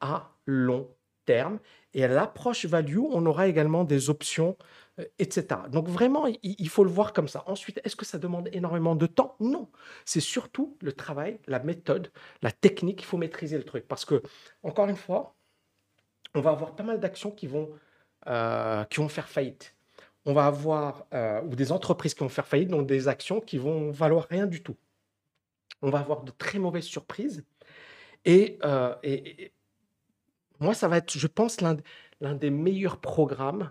à 0.00 0.32
long 0.46 0.88
terme. 1.24 1.58
Et 1.94 2.04
à 2.04 2.08
l'approche 2.08 2.64
value, 2.66 2.98
on 2.98 3.24
aura 3.26 3.46
également 3.46 3.84
des 3.84 4.10
options, 4.10 4.56
euh, 4.98 5.04
etc. 5.18 5.46
Donc 5.70 5.88
vraiment, 5.88 6.26
il, 6.42 6.68
faut 6.68 6.84
le 6.84 6.90
voir 6.90 7.12
comme 7.12 7.28
ça. 7.28 7.44
Ensuite, 7.46 7.80
est-ce 7.84 7.96
que 7.96 8.04
ça 8.04 8.18
demande 8.18 8.48
énormément 8.52 8.96
de 8.96 9.06
temps? 9.06 9.36
Non. 9.40 9.70
C'est 10.04 10.20
surtout 10.20 10.76
le 10.82 10.92
travail, 10.92 11.38
la 11.46 11.60
méthode, 11.60 12.10
la 12.42 12.50
technique. 12.50 13.02
Il 13.02 13.04
faut 13.06 13.16
maîtriser 13.16 13.56
le 13.56 13.64
truc. 13.64 13.86
Parce 13.86 14.04
que, 14.04 14.22
encore 14.62 14.88
une 14.88 14.96
fois, 14.96 15.36
on 16.34 16.40
va 16.40 16.50
avoir 16.50 16.74
pas 16.74 16.82
mal 16.82 16.98
d'actions 17.00 17.30
qui 17.30 17.46
vont 17.46 17.70
euh, 18.26 18.84
qui 18.84 19.00
vont 19.00 19.08
faire 19.08 19.28
faillite. 19.28 19.74
On 20.24 20.32
va 20.32 20.46
avoir, 20.46 21.04
euh, 21.12 21.42
ou 21.42 21.54
des 21.56 21.72
entreprises 21.72 22.14
qui 22.14 22.20
vont 22.20 22.30
faire 22.30 22.46
faillite, 22.46 22.70
donc 22.70 22.86
des 22.86 23.06
actions 23.06 23.40
qui 23.40 23.58
vont 23.58 23.90
valoir 23.90 24.26
rien 24.30 24.46
du 24.46 24.62
tout. 24.62 24.76
On 25.84 25.90
va 25.90 25.98
avoir 25.98 26.22
de 26.22 26.30
très 26.30 26.58
mauvaises 26.58 26.84
surprises. 26.84 27.44
Et, 28.24 28.58
euh, 28.64 28.94
moi, 30.60 30.74
ça 30.74 30.88
va 30.88 30.98
être, 30.98 31.16
je 31.16 31.26
pense, 31.26 31.60
l'un 31.60 32.34
des 32.34 32.50
meilleurs 32.50 32.98
programmes. 33.00 33.70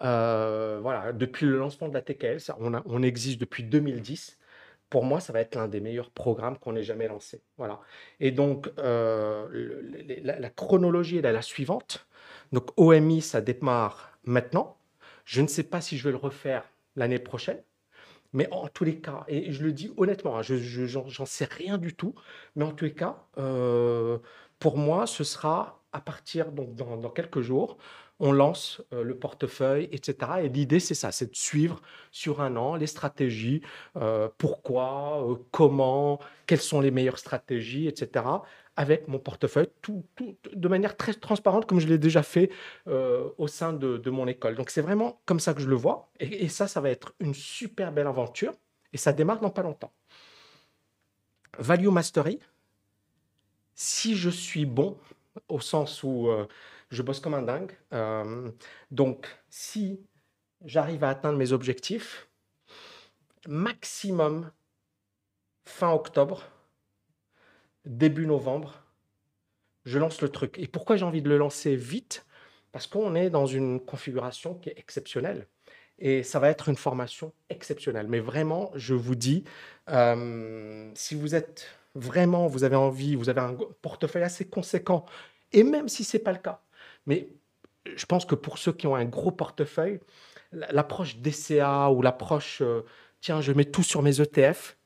voilà, 0.00 1.12
depuis 1.12 1.46
le 1.46 1.58
lancement 1.58 1.88
de 1.88 1.94
la 1.94 2.02
TKL, 2.02 2.38
on, 2.60 2.72
on 2.84 3.02
existe 3.02 3.40
depuis 3.40 3.64
2010 3.64 4.38
pour 4.90 5.04
moi, 5.04 5.20
ça 5.20 5.32
va 5.32 5.40
être 5.40 5.54
l'un 5.54 5.68
des 5.68 5.80
meilleurs 5.80 6.10
programmes 6.10 6.56
qu'on 6.58 6.74
ait 6.76 6.82
jamais 6.82 7.08
lancé. 7.08 7.42
Voilà. 7.58 7.80
Et 8.20 8.30
donc, 8.30 8.70
la, 8.78 10.38
la, 10.38 10.50
chronologie 10.50 11.18
est 11.18 11.22
la 11.22 11.42
suivante. 11.42 12.06
Donc 12.52 12.70
OMI, 12.76 13.20
ça 13.20 13.40
démarre 13.40 14.18
maintenant. 14.24 14.78
Je 15.24 15.42
ne 15.42 15.46
sais 15.46 15.62
pas 15.62 15.80
si 15.80 15.98
je 15.98 16.04
vais 16.04 16.10
le 16.10 16.16
refaire 16.16 16.64
l'année 16.96 17.18
prochaine. 17.18 17.62
Mais 18.32 18.48
en 18.52 18.68
tous 18.68 18.84
les 18.84 19.00
cas, 19.00 19.24
et 19.28 19.52
je 19.52 19.62
le 19.62 19.72
dis 19.72 19.90
honnêtement, 19.96 20.38
hein, 20.38 20.42
je 20.42 20.86
j'en 20.86 21.26
sais 21.26 21.46
rien 21.46 21.78
du 21.78 21.94
tout, 21.94 22.14
mais 22.56 22.64
en 22.64 22.72
tous 22.72 22.84
les 22.84 22.94
cas, 22.94 23.24
euh, 23.38 24.18
pour 24.58 24.76
moi, 24.76 25.06
ce 25.06 25.24
sera 25.24 25.82
à 25.92 26.00
partir 26.00 26.52
donc 26.52 26.74
dans, 26.74 27.08
quelques 27.10 27.40
jours, 27.40 27.78
on 28.20 28.32
lance 28.32 28.82
euh, 28.92 29.02
le 29.02 29.16
portefeuille, 29.16 29.88
etc. 29.92 30.32
Et 30.42 30.48
l'idée, 30.50 30.80
c'est 30.80 30.94
ça, 30.94 31.12
c'est 31.12 31.30
de 31.30 31.36
suivre 31.36 31.80
sur 32.10 32.42
un 32.42 32.56
an 32.56 32.74
les 32.74 32.86
stratégies, 32.86 33.62
euh, 33.96 34.28
pourquoi, 34.36 35.26
comment, 35.50 36.18
quelles 36.46 36.60
sont 36.60 36.80
les 36.80 36.90
meilleures 36.90 37.18
stratégies, 37.18 37.88
etc 37.88 38.24
avec 38.78 39.08
mon 39.08 39.18
portefeuille, 39.18 39.66
de 40.54 40.68
manière 40.68 40.96
très 40.96 41.12
transparente, 41.12 41.66
comme 41.66 41.80
je 41.80 41.88
l'ai 41.88 41.98
déjà 41.98 42.22
fait 42.22 42.48
euh, 42.86 43.28
au 43.36 43.48
sein 43.48 43.72
de, 43.72 44.08
mon 44.08 44.28
école. 44.28 44.54
Donc 44.54 44.70
c'est 44.70 44.82
vraiment 44.82 45.20
comme 45.26 45.40
ça 45.40 45.52
que 45.52 45.60
je 45.60 45.68
le 45.68 45.74
vois. 45.74 46.12
Et, 46.20 46.48
ça, 46.48 46.68
ça 46.68 46.80
va 46.80 46.88
être 46.88 47.12
une 47.18 47.34
super 47.34 47.90
belle 47.90 48.06
aventure. 48.06 48.54
Et 48.92 48.96
ça 48.96 49.12
démarre 49.12 49.40
dans 49.40 49.50
pas 49.50 49.62
longtemps. 49.62 49.92
Value 51.58 51.88
Mastery, 51.88 52.38
si 53.74 54.14
je 54.14 54.30
suis 54.30 54.64
bon, 54.64 54.96
au 55.48 55.58
sens 55.58 56.04
où 56.04 56.28
euh, 56.28 56.46
je 56.90 57.02
bosse 57.02 57.18
comme 57.18 57.34
un 57.34 57.42
dingue, 57.42 57.76
euh, 57.92 58.48
donc 58.92 59.26
si 59.50 60.00
j'arrive 60.64 61.02
à 61.02 61.08
atteindre 61.08 61.36
mes 61.36 61.50
objectifs, 61.50 62.28
maximum 63.48 64.52
fin 65.64 65.90
octobre, 65.90 66.44
début 67.84 68.26
novembre, 68.26 68.82
je 69.84 69.98
lance 69.98 70.20
le 70.20 70.28
truc. 70.28 70.58
Et 70.58 70.66
pourquoi 70.66 70.96
j'ai 70.96 71.04
envie 71.04 71.22
de 71.22 71.28
le 71.28 71.38
lancer 71.38 71.76
vite? 71.76 72.26
Parce 72.72 72.86
qu'on 72.86 73.14
est 73.14 73.30
dans 73.30 73.46
une 73.46 73.80
configuration 73.80 74.54
qui 74.54 74.68
est 74.68 74.78
exceptionnelle. 74.78 75.46
Et 75.98 76.22
ça 76.22 76.38
va 76.38 76.48
être 76.48 76.68
une 76.68 76.76
formation 76.76 77.32
exceptionnelle. 77.48 78.06
Mais 78.08 78.20
vraiment, 78.20 78.70
je 78.74 78.94
vous 78.94 79.14
dis, 79.14 79.44
euh, 79.90 80.90
si 80.94 81.14
vous 81.14 81.34
êtes 81.34 81.66
vraiment, 81.94 82.46
vous 82.46 82.64
avez 82.64 82.76
envie, 82.76 83.16
vous 83.16 83.28
avez 83.28 83.40
un 83.40 83.56
portefeuille 83.82 84.22
assez 84.22 84.46
conséquent, 84.46 85.04
et 85.52 85.64
même 85.64 85.88
si 85.88 86.04
ce 86.04 86.16
n'est 86.16 86.22
pas 86.22 86.32
le 86.32 86.38
cas, 86.38 86.60
mais 87.06 87.28
je 87.96 88.06
pense 88.06 88.24
que 88.24 88.34
pour 88.34 88.58
ceux 88.58 88.72
qui 88.72 88.86
ont 88.86 88.94
un 88.94 89.06
gros 89.06 89.30
portefeuille, 89.30 90.00
l'approche 90.52 91.16
DCA 91.16 91.90
ou 91.90 92.02
l'approche, 92.02 92.62
euh, 92.62 92.82
tiens, 93.20 93.40
je 93.40 93.52
mets 93.52 93.64
tout 93.64 93.82
sur 93.82 94.02
mes 94.02 94.20
ETF, 94.20 94.77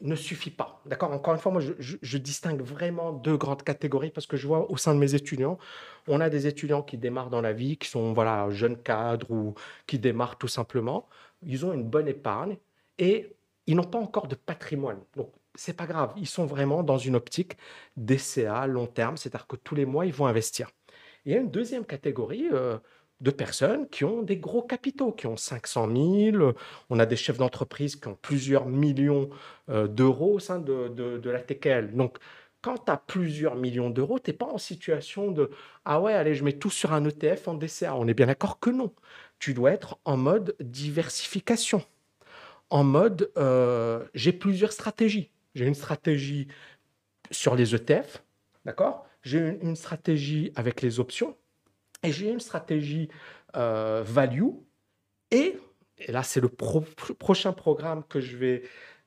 ne 0.00 0.14
suffit 0.14 0.50
pas. 0.50 0.80
D'accord? 0.86 1.12
Encore 1.12 1.34
une 1.34 1.40
fois, 1.40 1.52
moi, 1.52 1.60
je, 1.60 2.18
distingue 2.18 2.62
vraiment 2.62 3.12
deux 3.12 3.36
grandes 3.36 3.62
catégories 3.62 4.10
parce 4.10 4.26
que 4.26 4.36
je 4.36 4.46
vois 4.46 4.70
au 4.70 4.76
sein 4.76 4.94
de 4.94 5.00
mes 5.00 5.14
étudiants, 5.14 5.58
on 6.06 6.20
a 6.20 6.30
des 6.30 6.46
étudiants 6.46 6.82
qui 6.82 6.98
démarrent 6.98 7.30
dans 7.30 7.40
la 7.40 7.52
vie, 7.52 7.76
qui 7.76 7.88
sont 7.88 8.12
voilà, 8.12 8.48
jeunes 8.50 8.80
cadres 8.80 9.30
ou 9.30 9.54
qui 9.86 9.98
démarrent 9.98 10.38
tout 10.38 10.48
simplement. 10.48 11.08
Ils 11.42 11.66
ont 11.66 11.72
une 11.72 11.84
bonne 11.84 12.08
épargne 12.08 12.56
et 12.98 13.36
ils 13.66 13.76
n'ont 13.76 13.84
pas 13.84 13.98
encore 13.98 14.28
de 14.28 14.34
patrimoine. 14.34 15.00
Donc, 15.16 15.32
c'est 15.54 15.76
pas 15.76 15.86
grave. 15.86 16.12
Ils 16.16 16.28
sont 16.28 16.46
vraiment 16.46 16.82
dans 16.82 16.98
une 16.98 17.16
optique 17.16 17.56
DCA 17.96 18.66
long 18.66 18.86
terme, 18.86 19.16
c'est-à-dire 19.16 19.46
que 19.46 19.56
tous 19.56 19.74
les 19.74 19.84
mois, 19.84 20.06
ils 20.06 20.12
vont 20.12 20.26
investir. 20.26 20.70
il 21.24 21.32
y 21.32 21.34
a 21.36 21.38
une 21.38 21.50
deuxième 21.50 21.84
catégorie. 21.84 22.48
Euh, 22.52 22.78
de 23.20 23.30
personnes 23.30 23.88
qui 23.88 24.04
ont 24.04 24.22
des 24.22 24.36
gros 24.36 24.62
capitaux, 24.62 25.12
qui 25.12 25.26
ont 25.26 25.36
500 25.36 25.88
000. 26.32 26.52
On 26.90 26.98
a 26.98 27.06
des 27.06 27.16
chefs 27.16 27.38
d'entreprise 27.38 27.96
qui 27.96 28.08
ont 28.08 28.18
plusieurs 28.20 28.66
millions 28.66 29.28
euh, 29.68 29.88
d'euros 29.88 30.34
au 30.34 30.38
sein 30.38 30.60
de, 30.60 31.20
la 31.24 31.40
TKL. 31.40 31.94
Donc, 31.94 32.18
quand 32.62 32.78
tu 32.78 32.90
as 32.90 32.96
plusieurs 32.96 33.56
millions 33.56 33.90
d'euros, 33.90 34.18
tu 34.18 34.30
n'es 34.30 34.36
pas 34.36 34.46
en 34.46 34.58
situation 34.58 35.30
de 35.30 35.50
Ah 35.84 36.00
ouais, 36.00 36.12
allez, 36.12 36.34
je 36.34 36.44
mets 36.44 36.52
tout 36.58 36.70
sur 36.70 36.92
un 36.92 37.04
ETF 37.04 37.48
en 37.48 37.54
DCA. 37.54 37.94
On 37.96 38.06
est 38.06 38.14
bien 38.14 38.26
d'accord 38.26 38.60
que 38.60 38.70
non. 38.70 38.92
Tu 39.38 39.54
dois 39.54 39.72
être 39.72 39.98
en 40.04 40.16
mode 40.16 40.56
diversification. 40.60 41.84
en 42.70 42.84
mode, 42.84 43.32
euh, 43.38 44.04
j'ai 44.14 44.32
plusieurs 44.32 44.72
stratégies. 44.72 45.30
J'ai 45.54 45.66
une 45.66 45.74
stratégie 45.74 46.48
sur 47.30 47.54
les 47.56 47.74
ETF, 47.74 48.22
d'accord? 48.64 49.06
J'ai 49.22 49.58
une 49.62 49.76
stratégie 49.76 50.52
avec 50.54 50.82
les 50.82 51.00
options 51.00 51.36
et 52.02 52.12
j'ai 52.12 52.30
une 52.30 52.40
stratégie 52.40 53.08
euh, 53.56 54.02
value. 54.04 54.48
Et, 55.30 55.58
et 55.98 56.12
là, 56.12 56.22
c'est 56.22 56.40
le 56.40 56.48
pro- 56.48 56.84
prochain 57.18 57.52
programme 57.52 58.04
que 58.08 58.20
je 58.20 58.36
vais 58.36 58.62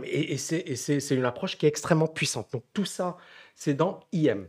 et 0.02 0.38
c'est 0.38 1.14
une 1.14 1.24
approche 1.24 1.56
qui 1.56 1.66
est 1.66 1.68
extrêmement 1.68 2.08
puissante. 2.08 2.50
Donc 2.52 2.64
tout 2.72 2.84
ça, 2.84 3.16
c'est 3.54 3.74
dans 3.74 4.00
IM. 4.12 4.48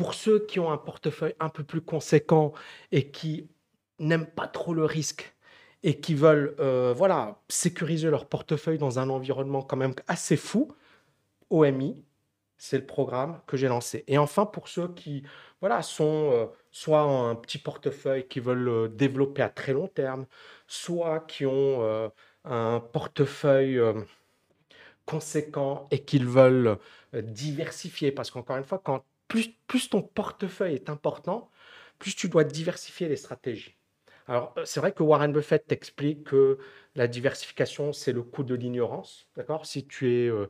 Pour 0.00 0.14
ceux 0.14 0.46
qui 0.46 0.58
ont 0.58 0.72
un 0.72 0.78
portefeuille 0.78 1.34
un 1.40 1.50
peu 1.50 1.62
plus 1.62 1.82
conséquent 1.82 2.54
et 2.90 3.10
qui 3.10 3.50
n'aiment 3.98 4.30
pas 4.30 4.46
trop 4.46 4.72
le 4.72 4.86
risque 4.86 5.34
et 5.82 6.00
qui 6.00 6.14
veulent 6.14 6.56
euh, 6.58 6.94
voilà, 6.96 7.42
sécuriser 7.50 8.08
leur 8.08 8.24
portefeuille 8.24 8.78
dans 8.78 8.98
un 8.98 9.10
environnement 9.10 9.60
quand 9.60 9.76
même 9.76 9.92
assez 10.08 10.38
fou, 10.38 10.68
OMI, 11.50 12.02
c'est 12.56 12.78
le 12.78 12.86
programme 12.86 13.42
que 13.46 13.58
j'ai 13.58 13.68
lancé. 13.68 14.04
Et 14.06 14.16
enfin, 14.16 14.46
pour 14.46 14.68
ceux 14.68 14.88
qui 14.88 15.22
voilà, 15.60 15.82
sont 15.82 16.30
euh, 16.32 16.46
soit 16.70 17.02
un 17.02 17.34
petit 17.34 17.58
portefeuille 17.58 18.26
qui 18.26 18.40
veulent 18.40 18.96
développer 18.96 19.42
à 19.42 19.50
très 19.50 19.74
long 19.74 19.88
terme, 19.88 20.24
soit 20.66 21.20
qui 21.20 21.44
ont 21.44 21.82
euh, 21.82 22.08
un 22.44 22.80
portefeuille 22.80 23.78
euh, 23.78 23.92
conséquent 25.04 25.88
et 25.90 25.98
qu'ils 26.04 26.26
veulent 26.26 26.78
diversifier, 27.12 28.12
parce 28.12 28.30
qu'encore 28.30 28.56
une 28.56 28.64
fois, 28.64 28.80
quand 28.82 29.04
plus, 29.30 29.88
ton 29.88 30.02
portefeuille 30.02 30.74
est 30.74 30.90
important, 30.90 31.50
plus 31.98 32.14
tu 32.14 32.28
dois 32.28 32.44
diversifier 32.44 33.08
les 33.08 33.16
stratégies. 33.16 33.76
Alors, 34.26 34.54
euh, 34.58 34.64
c'est 34.64 34.80
vrai 34.80 34.92
que 34.92 35.02
Warren 35.02 35.32
Buffett 35.32 35.66
t'explique 35.66 36.24
que 36.24 36.58
la 36.94 37.06
diversification, 37.06 37.92
c'est 37.92 38.12
le 38.12 38.22
coût 38.22 38.42
de 38.42 38.54
l'ignorance. 38.54 39.28
D'accord? 39.36 39.66
Si 39.66 39.86
tu 39.86 40.12
es 40.12 40.28
euh, 40.28 40.48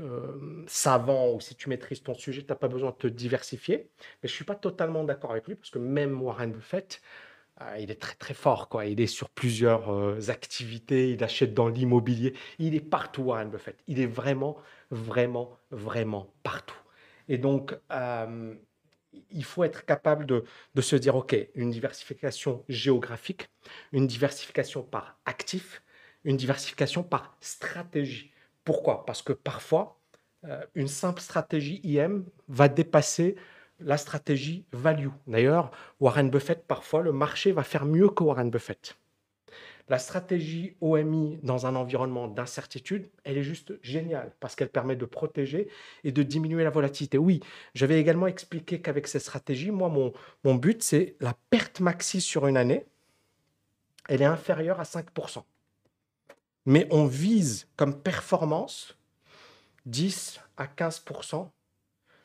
euh, 0.00 0.64
savant 0.66 1.32
ou 1.32 1.40
si 1.40 1.54
tu 1.54 1.68
maîtrises 1.68 2.02
ton 2.02 2.14
sujet, 2.14 2.42
tu 2.42 2.48
n'as 2.48 2.56
pas 2.56 2.68
besoin 2.68 2.90
de 2.90 2.96
te 2.96 3.06
diversifier. 3.06 3.90
Mais 4.22 4.28
je 4.28 4.32
ne 4.32 4.36
suis 4.36 4.44
pas 4.44 4.54
totalement 4.54 5.04
d'accord 5.04 5.32
avec 5.32 5.46
lui 5.46 5.56
parce 5.56 5.70
que 5.70 5.78
même 5.78 6.20
Warren 6.22 6.52
Buffett, 6.52 7.00
il 7.80 7.90
est 7.90 8.00
très 8.00 8.14
très 8.14 8.34
fort. 8.34 8.68
Quoi. 8.68 8.86
Il 8.86 9.00
est 9.00 9.08
sur 9.08 9.30
plusieurs 9.30 10.30
activités, 10.30 11.10
il 11.10 11.24
achète 11.24 11.54
dans 11.54 11.66
l'immobilier. 11.68 12.34
Il 12.60 12.76
est 12.76 12.80
partout, 12.80 13.22
Warren 13.22 13.50
Buffett. 13.50 13.76
Il 13.88 13.98
est 13.98 14.06
vraiment, 14.06 14.58
vraiment, 14.92 15.58
vraiment 15.72 16.32
partout. 16.44 16.78
Et 17.28 17.38
donc, 17.38 17.76
euh, 17.92 18.54
il 19.30 19.44
faut 19.44 19.64
être 19.64 19.84
capable 19.84 20.26
de, 20.26 20.44
se 20.80 20.96
dire, 20.96 21.16
OK, 21.16 21.36
une 21.54 21.70
diversification 21.70 22.64
géographique, 22.68 23.48
une 23.92 24.06
diversification 24.06 24.82
par 24.82 25.18
actif, 25.24 25.82
une 26.24 26.36
diversification 26.36 27.02
par 27.02 27.36
stratégie. 27.40 28.32
Pourquoi? 28.64 29.06
Parce 29.06 29.22
que 29.22 29.32
parfois, 29.32 29.98
euh, 30.44 30.64
une 30.74 30.88
simple 30.88 31.20
stratégie 31.20 31.80
IM 31.84 32.24
va 32.48 32.68
dépasser 32.68 33.36
la 33.80 33.96
stratégie 33.96 34.64
value. 34.72 35.08
D'ailleurs, 35.26 35.70
Warren 36.00 36.30
Buffett, 36.30 36.66
parfois, 36.66 37.02
le 37.02 37.12
marché 37.12 37.52
va 37.52 37.62
faire 37.62 37.84
mieux 37.84 38.08
que 38.08 38.22
Warren 38.22 38.50
Buffett. 38.50 38.96
La 39.88 39.98
stratégie 39.98 40.76
OMI 40.80 41.38
dans 41.42 41.66
un 41.66 41.74
environnement 41.74 42.28
d'incertitude, 42.28 43.08
elle 43.24 43.38
est 43.38 43.42
juste 43.42 43.72
géniale 43.82 44.32
parce 44.38 44.54
qu'elle 44.54 44.68
permet 44.68 44.96
de 44.96 45.06
protéger 45.06 45.68
et 46.04 46.12
de 46.12 46.22
diminuer 46.22 46.62
la 46.62 46.70
volatilité. 46.70 47.16
Oui, 47.16 47.40
j'avais 47.74 47.98
également 47.98 48.26
expliqué 48.26 48.82
qu'avec 48.82 49.06
cette 49.06 49.22
stratégie, 49.22 49.70
moi, 49.70 49.88
mon, 49.88 50.12
mon 50.44 50.54
but, 50.54 50.82
c'est 50.82 51.16
la 51.20 51.34
perte 51.48 51.80
maxi 51.80 52.20
sur 52.20 52.46
une 52.46 52.58
année, 52.58 52.86
elle 54.08 54.22
est 54.22 54.26
inférieure 54.26 54.80
à 54.80 54.84
5%. 54.84 55.42
Mais 56.66 56.86
on 56.90 57.06
vise 57.06 57.66
comme 57.76 57.98
performance 58.02 58.98
10 59.86 60.40
à 60.58 60.66
15% 60.66 61.48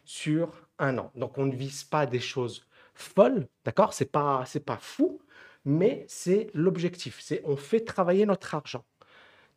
sur 0.04 0.68
un 0.80 0.98
an. 0.98 1.12
Donc 1.16 1.38
on 1.38 1.46
ne 1.46 1.56
vise 1.56 1.84
pas 1.86 2.06
des 2.06 2.20
choses 2.20 2.68
folles, 2.94 3.48
d'accord? 3.64 3.94
C'est 3.94 4.12
pas 4.12 4.44
c'est 4.46 4.66
pas 4.66 4.78
fou, 4.78 5.22
mais 5.66 6.06
c'est 6.08 6.50
l'objectif. 6.54 7.20
C'est 7.22 7.42
on 7.46 7.56
fait 7.58 7.82
travailler 7.82 8.26
notre 8.26 8.56
argent 8.56 8.86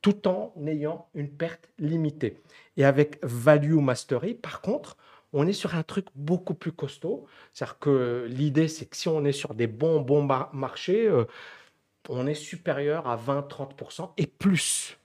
tout 0.03 0.29
en 0.29 0.55
ayant 0.67 1.09
une 1.15 1.31
perte 1.31 1.69
limitée. 1.79 2.39
Et 2.77 2.85
avec 2.85 3.19
Value 3.23 3.75
Mastery, 3.81 4.35
par 4.35 4.61
contre, 4.61 4.97
on 5.33 5.47
est 5.47 5.53
sur 5.53 5.75
un 5.75 5.83
truc 5.83 6.07
beaucoup 6.15 6.55
plus 6.55 6.73
costaud. 6.73 7.27
C'est-à-dire 7.53 7.79
que 7.79 8.27
l'idée, 8.31 8.69
c'est 8.69 8.87
que 8.87 8.97
si 8.97 9.09
on 9.09 9.25
est 9.25 9.33
sur 9.33 9.55
des 9.55 9.67
bons, 9.67 10.01
bons 10.01 10.23
mar- 10.23 10.55
marchés, 10.55 11.07
euh, 11.09 11.25
on 12.09 12.27
est 12.27 12.35
supérieur 12.35 13.09
à 13.09 13.17
20-30% 13.17 14.13
et 14.17 14.27
plus. 14.27 14.99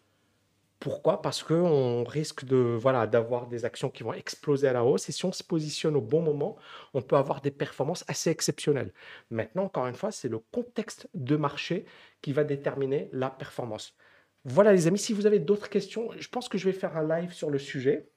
Pourquoi? 0.82 1.22
Parce 1.22 1.44
qu'on 1.44 2.04
risque 2.04 2.44
de, 2.44 2.58
voilà, 2.58 3.06
d'avoir 3.06 3.46
des 3.48 3.66
actions 3.66 3.92
qui 3.92 4.02
vont 4.02 4.14
exploser 4.14 4.68
à 4.68 4.74
la 4.74 4.84
hausse. 4.84 5.08
Et 5.10 5.12
si 5.12 5.26
on 5.26 5.32
se 5.32 5.44
positionne 5.44 5.96
au 5.96 6.02
bon 6.02 6.24
moment, 6.24 6.58
on 6.96 7.04
peut 7.04 7.18
avoir 7.18 7.42
des 7.42 7.52
performances 7.52 8.04
assez 8.08 8.32
exceptionnelles. 8.32 8.92
Maintenant, 9.30 9.66
encore 9.66 9.86
une 9.86 9.94
fois, 9.96 10.12
c'est 10.12 10.28
le 10.28 10.40
contexte 10.40 11.08
de 11.14 11.36
marché 11.36 11.86
qui 12.24 12.34
va 12.34 12.44
déterminer 12.44 13.10
la 13.14 13.30
performance. 13.30 13.96
Voilà, 14.44 14.74
les 14.74 14.88
amis, 14.88 14.98
si 14.98 15.14
vous 15.14 15.28
avez 15.28 15.38
d'autres 15.40 15.70
questions, 15.70 16.10
je 16.18 16.28
pense 16.30 16.50
que 16.50 16.58
je 16.58 16.66
vais 16.66 16.74
faire 16.74 16.98
un 16.98 17.08
live 17.08 17.32
sur 17.32 17.52
le 17.52 17.60
sujet. 17.60 18.10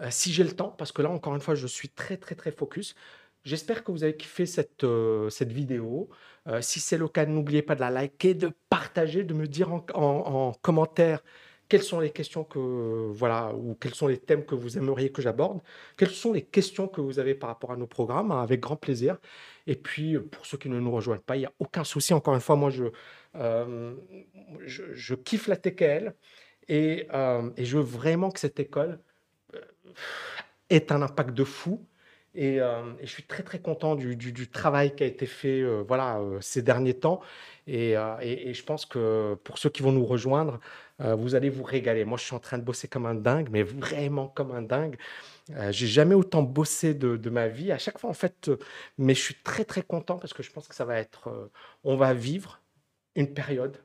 Euh, 0.00 0.08
si 0.10 0.32
j'ai 0.32 0.44
le 0.44 0.56
temps, 0.56 0.70
parce 0.70 0.92
que 0.92 1.02
là, 1.02 1.10
encore 1.10 1.34
une 1.34 1.42
fois, 1.42 1.54
je 1.54 1.66
suis 1.66 1.90
très, 1.90 2.16
très, 2.16 2.34
très 2.34 2.52
focus. 2.52 2.94
J'espère 3.46 3.84
que 3.84 3.92
vous 3.92 4.02
avez 4.02 4.16
kiffé 4.16 4.44
cette, 4.44 4.82
euh, 4.82 5.30
cette 5.30 5.52
vidéo. 5.52 6.08
Euh, 6.48 6.60
si 6.62 6.80
c'est 6.80 6.98
le 6.98 7.06
cas, 7.08 7.26
n'oubliez 7.26 7.62
pas 7.62 7.76
de 7.76 7.80
la 7.80 7.90
liker, 7.90 8.34
de 8.34 8.50
partager, 8.68 9.22
de 9.22 9.34
me 9.34 9.46
dire 9.46 9.72
en, 9.72 9.86
en- 9.94 10.02
en 10.48 10.52
commentaire 10.54 11.22
quelles 11.68 11.82
sont 11.84 12.00
les 12.00 12.10
questions 12.10 12.42
que, 12.44 12.58
voilà, 13.12 13.54
ou 13.54 13.76
quels 13.76 13.94
sont 13.94 14.08
les 14.08 14.18
thèmes 14.18 14.44
que 14.44 14.54
vous 14.56 14.78
aimeriez 14.78 15.10
que 15.12 15.22
j'aborde, 15.22 15.60
quelles 15.96 16.10
sont 16.10 16.32
les 16.32 16.42
questions 16.42 16.88
que 16.88 17.00
vous 17.00 17.18
avez 17.20 17.34
par 17.36 17.48
rapport 17.50 17.70
à 17.72 17.76
nos 17.76 17.86
programmes, 17.86 18.32
hein, 18.32 18.42
avec 18.42 18.60
grand 18.60 18.76
plaisir. 18.76 19.16
Et 19.68 19.76
puis, 19.76 20.18
pour 20.18 20.44
ceux 20.46 20.58
qui 20.58 20.68
ne 20.68 20.78
nous 20.80 20.90
rejoignent 20.92 21.20
pas, 21.20 21.36
il 21.36 21.40
n'y 21.40 21.46
a 21.46 21.52
aucun 21.60 21.84
souci. 21.84 22.14
Encore 22.14 22.34
une 22.34 22.40
fois, 22.40 22.56
moi, 22.56 22.70
je, 22.70 22.84
euh, 23.36 23.94
je, 24.64 25.14
kiffe 25.14 25.46
la 25.48 25.56
TKL 25.56 26.14
et, 26.68 27.06
euh, 27.14 27.50
et 27.56 27.64
je 27.64 27.78
veux 27.78 27.84
vraiment 27.84 28.30
que 28.32 28.40
cette 28.40 28.58
école 28.60 28.98
ait 30.70 30.92
un 30.92 31.02
impact 31.02 31.30
de 31.34 31.44
fou. 31.44 31.84
Et, 32.36 32.60
euh, 32.60 32.92
et 33.00 33.06
je 33.06 33.10
suis 33.10 33.22
très 33.22 33.42
très 33.42 33.58
content 33.58 33.96
du, 33.96 34.48
travail 34.48 34.94
qui 34.94 35.02
a 35.02 35.06
été 35.06 35.24
fait 35.24 35.62
euh, 35.62 35.82
voilà, 35.88 36.18
euh, 36.18 36.38
ces 36.42 36.60
derniers 36.60 36.94
temps. 36.94 37.20
Et, 37.66 37.94
je 37.94 38.62
pense 38.62 38.84
que 38.86 39.34
pour 39.42 39.58
ceux 39.58 39.70
qui 39.70 39.82
vont 39.82 39.90
nous 39.90 40.04
rejoindre, 40.04 40.60
vous 41.00 41.34
allez 41.34 41.50
vous 41.50 41.64
régaler. 41.64 42.04
Moi, 42.04 42.16
je 42.16 42.24
suis 42.24 42.34
en 42.34 42.38
train 42.38 42.58
de 42.58 42.62
bosser 42.62 42.86
comme 42.86 43.06
un 43.06 43.14
dingue, 43.14 43.48
mais 43.50 43.64
vraiment 43.64 44.28
comme 44.28 44.52
un 44.52 44.62
dingue. 44.62 44.96
J'ai 45.70 45.88
jamais 45.88 46.14
autant 46.14 46.42
bossé 46.42 46.94
de, 46.94 47.30
ma 47.30 47.48
vie. 47.48 47.72
À 47.72 47.78
chaque 47.78 47.98
fois, 47.98 48.08
en 48.08 48.14
fait, 48.14 48.50
mais 48.98 49.14
je 49.14 49.20
suis 49.20 49.34
très 49.34 49.64
très 49.64 49.82
content 49.82 50.16
parce 50.16 50.32
que 50.32 50.44
je 50.44 50.52
pense 50.52 50.68
que 50.68 50.76
ça 50.76 50.84
va 50.84 50.98
être. 50.98 51.50
on 51.82 51.96
va 51.96 52.14
vivre 52.14 52.60
une 53.16 53.34
période 53.34 53.78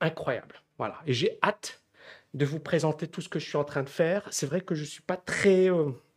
incroyable. 0.00 0.62
Voilà. 0.76 0.96
Et 1.06 1.14
j'ai 1.14 1.38
hâte 1.42 1.80
de 2.34 2.44
vous 2.44 2.60
présenter 2.60 3.08
tout 3.08 3.22
ce 3.22 3.30
que 3.30 3.38
je 3.38 3.46
suis 3.48 3.56
en 3.56 3.64
train 3.64 3.82
de 3.82 3.88
faire. 3.88 4.28
C'est 4.30 4.46
vrai 4.46 4.60
que 4.60 4.74
je 4.74 4.82
ne 4.82 4.86
suis 4.86 5.02
pas 5.02 5.16
très 5.16 5.70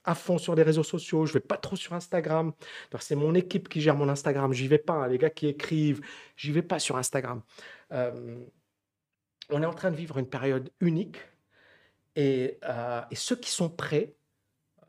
à 0.03 0.15
fond 0.15 0.37
sur 0.37 0.55
les 0.55 0.63
réseaux 0.63 0.83
sociaux, 0.83 1.25
je 1.25 1.33
vais 1.33 1.39
pas 1.39 1.57
trop 1.57 1.75
sur 1.75 1.93
Instagram. 1.93 2.53
C'est 2.99 3.15
mon 3.15 3.35
équipe 3.35 3.69
qui 3.69 3.81
gère 3.81 3.95
mon 3.95 4.09
Instagram, 4.09 4.53
j'y 4.53 4.67
vais 4.67 4.77
pas. 4.77 4.93
hein, 4.93 5.07
Les 5.07 5.17
gars 5.17 5.29
qui 5.29 5.47
écrivent, 5.47 6.01
j'y 6.35 6.51
vais 6.51 6.61
pas 6.61 6.79
sur 6.79 6.97
Instagram. 6.97 7.41
Euh, 7.91 8.39
on 9.49 9.61
est 9.61 9.65
en 9.65 9.73
train 9.73 9.91
de 9.91 9.95
vivre 9.95 10.17
une 10.17 10.29
période 10.29 10.69
unique 10.79 11.17
et, 12.15 12.57
euh, 12.63 13.01
ceux 13.13 13.35
qui 13.35 13.49
sont 13.51 13.69
prêts, 13.69 14.15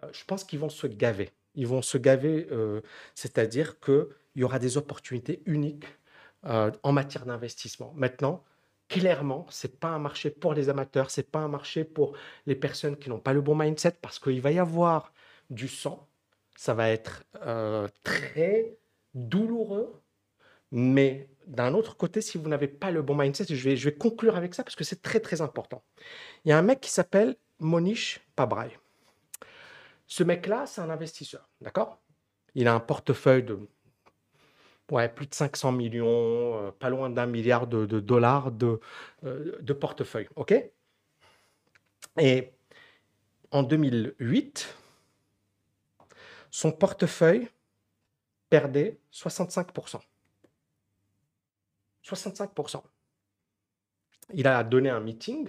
euh, 0.02 0.08
je 0.12 0.24
pense 0.24 0.44
qu'ils 0.44 0.58
vont 0.58 0.68
se 0.68 0.86
gaver. 0.86 1.30
Ils 1.54 1.66
vont 1.66 1.82
se 1.82 1.98
gaver, 1.98 2.46
c'est-à-dire 3.16 3.80
qu'il 3.80 4.06
y 4.36 4.44
aura 4.44 4.60
des 4.60 4.76
opportunités 4.76 5.42
uniques 5.46 5.86
en 6.44 6.92
matière 6.92 7.26
d'investissement. 7.26 7.92
Maintenant, 7.96 8.44
clairement, 8.90 9.46
ce 9.48 9.66
n'est 9.66 9.72
pas 9.72 9.88
un 9.88 10.00
marché 10.00 10.30
pour 10.30 10.52
les 10.52 10.68
amateurs, 10.68 11.10
ce 11.10 11.20
n'est 11.20 11.26
pas 11.26 11.38
un 11.38 11.48
marché 11.48 11.84
pour 11.84 12.14
les 12.44 12.56
personnes 12.56 12.96
qui 12.96 13.08
n'ont 13.08 13.20
pas 13.20 13.32
le 13.32 13.40
bon 13.40 13.54
mindset 13.54 13.92
parce 14.02 14.18
qu'il 14.18 14.40
va 14.42 14.50
y 14.50 14.58
avoir 14.58 15.14
du 15.48 15.68
sang. 15.68 16.08
Ça 16.56 16.74
va 16.74 16.90
être 16.90 17.22
euh, 17.46 17.88
très 18.02 18.76
douloureux, 19.14 20.02
mais 20.72 21.28
d'un 21.46 21.72
autre 21.72 21.96
côté, 21.96 22.20
si 22.20 22.36
vous 22.36 22.48
n'avez 22.48 22.68
pas 22.68 22.90
le 22.90 23.00
bon 23.00 23.14
mindset, 23.14 23.46
je 23.48 23.68
vais, 23.68 23.76
je 23.76 23.88
vais 23.88 23.94
conclure 23.94 24.36
avec 24.36 24.54
ça 24.54 24.64
parce 24.64 24.76
que 24.76 24.84
c'est 24.84 25.00
très 25.00 25.20
très 25.20 25.40
important. 25.40 25.82
Il 26.44 26.48
y 26.48 26.52
a 26.52 26.58
un 26.58 26.62
mec 26.62 26.80
qui 26.80 26.90
s'appelle 26.90 27.36
Monish 27.60 28.20
Pabrai. 28.34 28.76
Ce 30.08 30.24
mec-là, 30.24 30.66
c'est 30.66 30.80
un 30.80 30.90
investisseur, 30.90 31.48
d'accord? 31.60 32.00
Il 32.56 32.66
a 32.66 32.74
un 32.74 32.80
portefeuille 32.80 33.44
de 33.44 33.60
ouais, 34.90 35.08
plus 35.08 35.26
de 35.26 35.34
500 35.34 35.72
millions, 35.72 36.06
euh, 36.66 36.70
pas 36.72 36.90
loin 36.90 37.10
d'un 37.10 37.26
milliard 37.26 37.66
de, 37.66 37.86
dollars 38.00 38.50
de, 38.52 38.80
euh, 39.24 39.74
portefeuille, 39.74 40.28
Et 42.18 42.52
en 43.50 43.62
2008, 43.62 44.76
son 46.50 46.72
portefeuille 46.72 47.48
perdait 48.48 48.98
65%. 49.12 50.00
65%. 52.02 52.82
Il 54.32 54.46
a 54.46 54.62
donné 54.64 54.90
un 54.90 55.00
meeting 55.00 55.48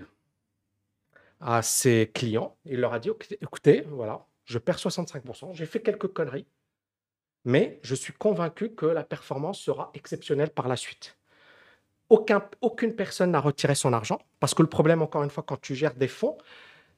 à 1.39 1.61
ses 1.61 2.11
clients. 2.13 2.57
Il 2.65 2.79
leur 2.79 2.93
a 2.93 2.99
dit, 2.99 3.09
"Ok, 3.09 3.27
écoutez, 3.41 3.81
voilà, 3.81 4.25
je 4.45 4.59
perds 4.59 4.79
65%, 4.79 5.53
j'ai 5.53 5.65
fait 5.65 5.81
quelques 5.81 6.07
conneries, 6.13 6.45
mais 7.45 7.79
je 7.83 7.95
suis 7.95 8.13
convaincu 8.13 8.71
que 8.71 8.85
la 8.85 9.03
performance 9.03 9.59
sera 9.59 9.91
exceptionnelle 9.93 10.49
par 10.49 10.67
la 10.67 10.75
suite. 10.75 11.17
Aucun, 12.09 12.43
aucune 12.61 12.95
personne 12.95 13.31
n'a 13.31 13.39
retiré 13.39 13.73
son 13.75 13.93
argent, 13.93 14.19
parce 14.39 14.53
que 14.53 14.61
le 14.61 14.69
problème, 14.69 15.01
encore 15.01 15.23
une 15.23 15.29
fois, 15.29 15.43
quand 15.47 15.59
tu 15.59 15.75
gères 15.75 15.95
des 15.95 16.09
fonds, 16.09 16.37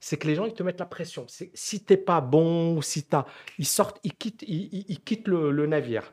c'est 0.00 0.16
que 0.18 0.26
les 0.26 0.34
gens, 0.34 0.44
ils 0.44 0.52
te 0.54 0.62
mettent 0.62 0.80
la 0.80 0.86
pression. 0.86 1.24
C'est- 1.28 1.50
Si 1.54 1.84
tu 1.84 1.92
n'es 1.92 1.96
pas 1.96 2.20
bon, 2.20 2.82
si 2.82 3.04
t'as, 3.04 3.24
ils 3.58 3.66
sortent, 3.66 3.98
ils 4.02 4.14
quittent, 4.14 4.42
ils, 4.46 5.00
quittent 5.00 5.28
le, 5.28 5.66
navire. 5.66 6.12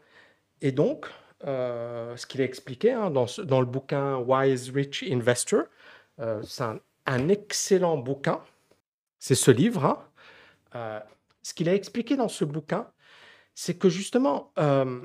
Et 0.61 0.71
donc, 0.71 1.07
euh, 1.45 2.15
ce 2.15 2.25
qu'il 2.25 2.41
a 2.41 2.45
expliqué 2.45 2.91
hein, 2.91 3.09
dans, 3.09 3.25
le 3.59 3.65
bouquin 3.65 4.17
Wise 4.17 4.69
Rich 4.69 5.03
Investor, 5.09 5.63
euh, 6.19 6.41
c'est 6.43 6.63
un, 6.63 6.79
un 7.07 7.27
excellent 7.29 7.97
bouquin. 7.97 8.41
C'est 9.19 9.35
ce 9.35 9.51
livre. 9.51 9.85
hein. 9.85 10.07
Euh, 10.75 10.99
ce 11.43 11.53
qu'il 11.53 11.67
a 11.69 11.73
expliqué 11.73 12.15
dans 12.15 12.27
ce 12.29 12.45
bouquin, 12.45 12.87
c'est 13.53 13.77
que 13.77 13.89
justement, 13.89 14.51
euh, 14.57 15.01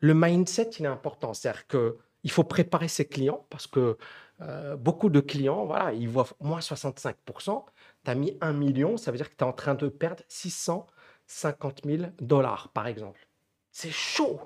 le 0.00 0.14
mindset, 0.14 0.70
il 0.78 0.84
est 0.84 0.88
important. 0.88 1.34
C'est-à-dire 1.34 1.66
qu'il 1.66 2.30
faut 2.30 2.44
préparer 2.44 2.88
ses 2.88 3.06
clients 3.06 3.46
parce 3.50 3.66
que 3.66 3.96
euh, 4.40 4.76
beaucoup 4.76 5.10
de 5.10 5.20
clients, 5.20 5.66
voilà, 5.66 5.92
ils 5.92 6.08
voient 6.08 6.28
moins 6.40 6.60
65%. 6.60 7.64
Tu 8.04 8.10
as 8.10 8.14
mis 8.14 8.36
1 8.40 8.52
million, 8.52 8.96
ça 8.96 9.10
veut 9.10 9.16
dire 9.16 9.30
que 9.30 9.36
tu 9.36 9.44
es 9.44 9.46
en 9.46 9.52
train 9.52 9.74
de 9.74 9.88
perdre 9.88 10.22
650 10.28 11.82
000 11.84 12.04
dollars, 12.20 12.70
par 12.72 12.86
exemple. 12.86 13.26
C'est 13.70 13.90
chaud. 13.90 14.40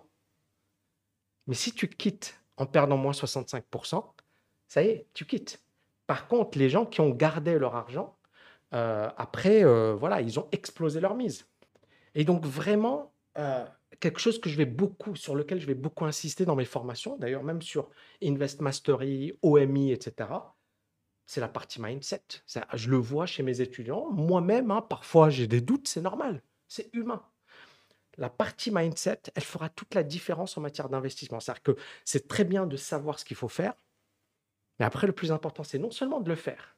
Mais 1.47 1.55
si 1.55 1.73
tu 1.73 1.89
quittes 1.89 2.41
en 2.57 2.67
perdant 2.67 2.97
moins 2.97 3.13
65%, 3.13 4.05
ça 4.67 4.83
y 4.83 4.89
est, 4.89 5.07
tu 5.15 5.25
quittes. 5.27 5.63
Par 6.07 6.27
contre, 6.27 6.59
les 6.59 6.69
gens 6.69 6.85
qui 6.87 7.01
ont 7.01 7.11
gardé 7.11 7.59
leur 7.59 7.77
argent, 7.77 8.17
euh, 8.73 9.09
après, 9.17 9.63
voilà, 9.95 10.21
ils 10.21 10.41
ont 10.41 10.49
explosé 10.53 11.01
leur 11.01 11.15
mise. 11.15 11.47
Et 12.15 12.25
donc, 12.25 12.45
vraiment, 12.47 13.13
euh, 13.39 13.65
quelque 14.01 14.21
chose 14.21 14.41
que 14.41 14.49
je 14.49 14.57
vais 14.57 14.67
beaucoup, 14.67 15.17
sur 15.17 15.35
lequel 15.35 15.61
je 15.61 15.67
vais 15.67 15.75
beaucoup 15.75 16.05
insister 16.05 16.45
dans 16.45 16.57
mes 16.57 16.65
formations, 16.65 17.17
d'ailleurs, 17.17 17.43
même 17.43 17.63
sur 17.63 17.91
Invest 18.23 18.61
Mastery, 18.61 19.33
OMI, 19.43 19.93
etc., 19.93 20.31
c'est 21.27 21.41
la 21.41 21.49
partie 21.49 21.81
mindset. 21.81 22.23
Je 22.75 22.91
le 22.91 22.99
vois 22.99 23.25
chez 23.25 23.43
mes 23.43 23.63
étudiants. 23.63 24.11
Moi-même, 24.11 24.71
hein, 24.71 24.83
parfois, 24.83 25.31
j'ai 25.31 25.47
des 25.47 25.63
doutes, 25.63 25.89
c'est 25.89 26.03
normal, 26.03 26.43
c'est 26.69 26.91
humain. 26.93 27.23
La 28.19 28.29
partie 28.29 28.71
mindset, 28.71 29.23
elle 29.35 29.43
fera 29.43 29.69
toute 29.71 29.95
la 29.95 30.03
différence 30.03 30.57
en 30.59 30.61
matière 30.61 30.89
d'investissement. 30.89 31.41
C'est-à-dire 31.41 31.63
que 31.63 31.77
c'est 32.05 32.29
très 32.29 32.45
bien 32.45 32.67
de 32.67 32.77
savoir 32.77 33.19
ce 33.19 33.25
qu'il 33.25 33.37
faut 33.37 33.49
faire, 33.49 33.75
mais 34.79 34.87
après, 34.87 35.07
le 35.07 35.13
plus 35.13 35.33
important, 35.33 35.65
c'est 35.65 35.79
non 35.79 35.91
seulement 35.91 36.21
de 36.21 36.29
le 36.29 36.37
faire, 36.37 36.74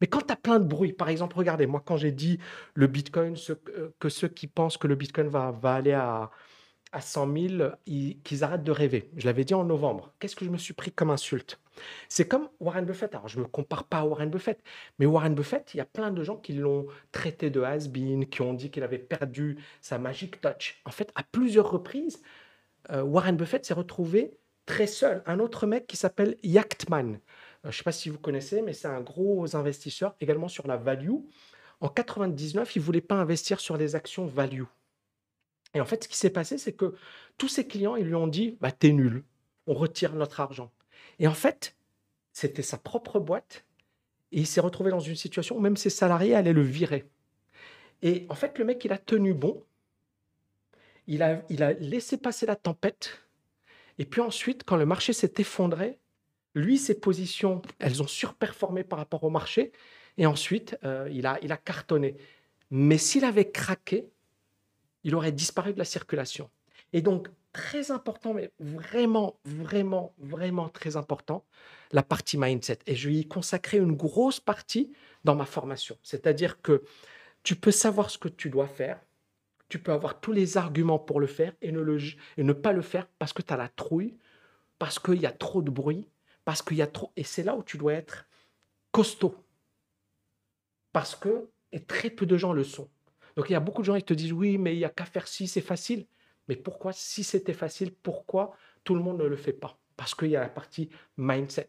mais 0.00 0.06
quand 0.06 0.22
tu 0.26 0.32
as 0.32 0.36
plein 0.36 0.58
de 0.60 0.64
bruit, 0.66 0.92
par 0.92 1.08
exemple, 1.08 1.36
regardez, 1.36 1.66
moi, 1.66 1.82
quand 1.84 1.96
j'ai 1.96 2.12
dit 2.12 2.38
le 2.74 2.86
Bitcoin, 2.86 3.34
euh, 3.50 3.90
que 3.98 4.08
ceux 4.08 4.28
qui 4.28 4.46
pensent 4.46 4.76
que 4.76 4.86
le 4.86 4.94
Bitcoin 4.94 5.28
va, 5.28 5.52
aller 5.64 5.92
à, 5.92 6.30
à 6.92 7.00
100 7.00 7.26
000, 7.32 7.70
ils- 7.86 8.20
qu'ils 8.22 8.44
arrêtent 8.44 8.62
de 8.64 8.72
rêver. 8.72 9.10
Je 9.16 9.26
l'avais 9.26 9.44
dit 9.44 9.54
en 9.54 9.64
novembre. 9.64 10.14
Qu'est-ce 10.18 10.36
que 10.36 10.44
je 10.44 10.50
me 10.50 10.58
suis 10.58 10.74
pris 10.74 10.92
comme 10.92 11.10
insulte? 11.10 11.60
C'est 12.08 12.26
comme 12.26 12.48
Warren 12.60 12.84
Buffett. 12.86 13.14
Alors, 13.14 13.28
je 13.28 13.38
ne 13.38 13.44
me 13.44 13.48
compare 13.48 13.84
pas 13.84 13.98
à 13.98 14.04
Warren 14.04 14.30
Buffett, 14.30 14.62
mais 14.98 15.06
Warren 15.06 15.34
Buffett, 15.34 15.74
il 15.74 15.78
y 15.78 15.80
a 15.80 15.84
plein 15.84 16.10
de 16.10 16.22
gens 16.24 16.36
qui 16.36 16.54
l'ont 16.54 16.86
traité 17.12 17.50
de 17.50 17.60
has-been, 17.60 18.26
qui 18.28 18.40
ont 18.42 18.54
dit 18.54 18.70
qu'il 18.70 18.82
avait 18.82 18.98
perdu 18.98 19.58
sa 19.82 19.98
magic 19.98 20.40
touch. 20.40 20.80
En 20.86 20.90
fait, 20.90 21.12
à 21.16 21.22
plusieurs 21.22 21.70
reprises, 21.70 22.22
euh, 22.90 23.02
Warren 23.02 23.36
Buffett 23.36 23.64
s'est 23.66 23.74
retrouvé 23.74 24.38
très 24.66 24.86
seul. 24.86 25.22
Un 25.26 25.38
autre 25.40 25.66
mec 25.66 25.86
qui 25.86 25.96
s'appelle 25.96 26.36
Yachtman. 26.42 27.20
Euh, 27.66 27.70
je 27.70 27.76
ne 27.76 27.78
sais 27.78 27.84
pas 27.84 27.92
si 27.92 28.08
vous 28.08 28.18
connaissez, 28.18 28.62
mais 28.62 28.72
c'est 28.72 28.88
un 28.88 29.00
gros 29.00 29.56
investisseur 29.56 30.14
également 30.20 30.48
sur 30.48 30.66
la 30.66 30.76
value. 30.76 31.10
En 31.80 31.88
99, 31.88 32.76
il 32.76 32.78
ne 32.78 32.84
voulait 32.84 33.00
pas 33.00 33.16
investir 33.16 33.60
sur 33.60 33.76
les 33.76 33.94
actions 33.94 34.26
value. 34.26 34.64
Et 35.74 35.80
en 35.80 35.84
fait, 35.84 36.04
ce 36.04 36.08
qui 36.08 36.16
s'est 36.16 36.30
passé, 36.30 36.58
c'est 36.58 36.72
que 36.72 36.94
tous 37.36 37.48
ses 37.48 37.66
clients, 37.66 37.96
ils 37.96 38.06
lui 38.06 38.14
ont 38.14 38.28
dit 38.28 38.56
bah, 38.60 38.72
T'es 38.72 38.92
nul, 38.92 39.24
on 39.66 39.74
retire 39.74 40.14
notre 40.14 40.40
argent. 40.40 40.72
Et 41.18 41.26
en 41.26 41.34
fait, 41.34 41.76
c'était 42.32 42.62
sa 42.62 42.78
propre 42.78 43.20
boîte. 43.20 43.64
Et 44.32 44.40
il 44.40 44.46
s'est 44.46 44.60
retrouvé 44.60 44.90
dans 44.90 45.00
une 45.00 45.16
situation 45.16 45.56
où 45.56 45.60
même 45.60 45.76
ses 45.76 45.90
salariés 45.90 46.34
allaient 46.34 46.52
le 46.52 46.62
virer. 46.62 47.08
Et 48.02 48.26
en 48.28 48.34
fait, 48.34 48.58
le 48.58 48.64
mec, 48.64 48.84
il 48.84 48.92
a 48.92 48.98
tenu 48.98 49.34
bon. 49.34 49.62
Il 51.06 51.22
a, 51.22 51.42
il 51.48 51.62
a 51.62 51.72
laissé 51.74 52.16
passer 52.16 52.46
la 52.46 52.56
tempête. 52.56 53.22
Et 53.98 54.04
puis 54.04 54.20
ensuite, 54.20 54.64
quand 54.64 54.76
le 54.76 54.86
marché 54.86 55.12
s'est 55.12 55.34
effondré, 55.38 55.98
lui, 56.56 56.78
ses 56.78 56.98
positions, 56.98 57.60
elles 57.78 58.02
ont 58.02 58.06
surperformé 58.06 58.82
par 58.82 58.98
rapport 58.98 59.22
au 59.24 59.30
marché. 59.30 59.72
Et 60.16 60.24
ensuite, 60.24 60.76
euh, 60.84 61.08
il, 61.12 61.26
a, 61.26 61.38
il 61.42 61.52
a 61.52 61.58
cartonné. 61.58 62.16
Mais 62.70 62.96
s'il 62.96 63.24
avait 63.24 63.50
craqué, 63.50 64.08
il 65.04 65.14
aurait 65.14 65.32
disparu 65.32 65.74
de 65.74 65.78
la 65.78 65.84
circulation. 65.84 66.50
Et 66.94 67.02
donc, 67.02 67.28
très 67.52 67.90
important, 67.90 68.32
mais 68.32 68.50
vraiment, 68.58 69.38
vraiment, 69.44 70.14
vraiment 70.18 70.70
très 70.70 70.96
important, 70.96 71.44
la 71.92 72.02
partie 72.02 72.38
mindset. 72.38 72.78
Et 72.86 72.96
je 72.96 73.10
vais 73.10 73.16
y 73.16 73.28
consacrer 73.28 73.76
une 73.76 73.92
grosse 73.92 74.40
partie 74.40 74.90
dans 75.24 75.34
ma 75.34 75.44
formation. 75.44 75.98
C'est-à-dire 76.02 76.62
que 76.62 76.84
tu 77.42 77.54
peux 77.54 77.70
savoir 77.70 78.10
ce 78.10 78.16
que 78.16 78.28
tu 78.28 78.48
dois 78.48 78.66
faire, 78.66 78.98
tu 79.68 79.78
peux 79.78 79.92
avoir 79.92 80.20
tous 80.20 80.32
les 80.32 80.56
arguments 80.56 80.98
pour 80.98 81.20
le 81.20 81.26
faire 81.26 81.52
et 81.60 81.70
ne, 81.70 81.80
le, 81.80 81.98
et 82.38 82.44
ne 82.44 82.52
pas 82.54 82.72
le 82.72 82.82
faire 82.82 83.06
parce 83.18 83.34
que 83.34 83.42
tu 83.42 83.52
as 83.52 83.56
la 83.58 83.68
trouille, 83.68 84.16
parce 84.78 84.98
qu'il 84.98 85.20
y 85.20 85.26
a 85.26 85.32
trop 85.32 85.60
de 85.60 85.70
bruit, 85.70 86.08
parce 86.46 86.62
qu'il 86.62 86.76
y 86.76 86.82
a 86.82 86.86
trop... 86.86 87.10
Et 87.16 87.24
c'est 87.24 87.42
là 87.42 87.56
où 87.56 87.64
tu 87.64 87.76
dois 87.76 87.94
être 87.94 88.24
costaud. 88.92 89.34
Parce 90.92 91.16
que, 91.16 91.50
et 91.72 91.80
très 91.80 92.08
peu 92.08 92.24
de 92.24 92.36
gens 92.36 92.52
le 92.52 92.62
sont. 92.62 92.88
Donc 93.34 93.50
il 93.50 93.52
y 93.52 93.56
a 93.56 93.60
beaucoup 93.60 93.82
de 93.82 93.86
gens 93.86 93.96
qui 93.96 94.04
te 94.04 94.14
disent 94.14 94.32
oui, 94.32 94.56
mais 94.56 94.72
il 94.72 94.78
n'y 94.78 94.84
a 94.84 94.88
qu'à 94.88 95.04
faire 95.04 95.26
si, 95.26 95.48
c'est 95.48 95.60
facile. 95.60 96.06
Mais 96.46 96.54
pourquoi, 96.54 96.92
si 96.92 97.24
c'était 97.24 97.52
facile, 97.52 97.92
pourquoi 97.92 98.56
tout 98.84 98.94
le 98.94 99.02
monde 99.02 99.18
ne 99.18 99.24
le 99.24 99.34
fait 99.34 99.52
pas? 99.52 99.76
Parce 99.96 100.14
qu'il 100.14 100.28
y 100.28 100.36
a 100.36 100.40
la 100.40 100.48
partie 100.48 100.88
mindset. 101.16 101.68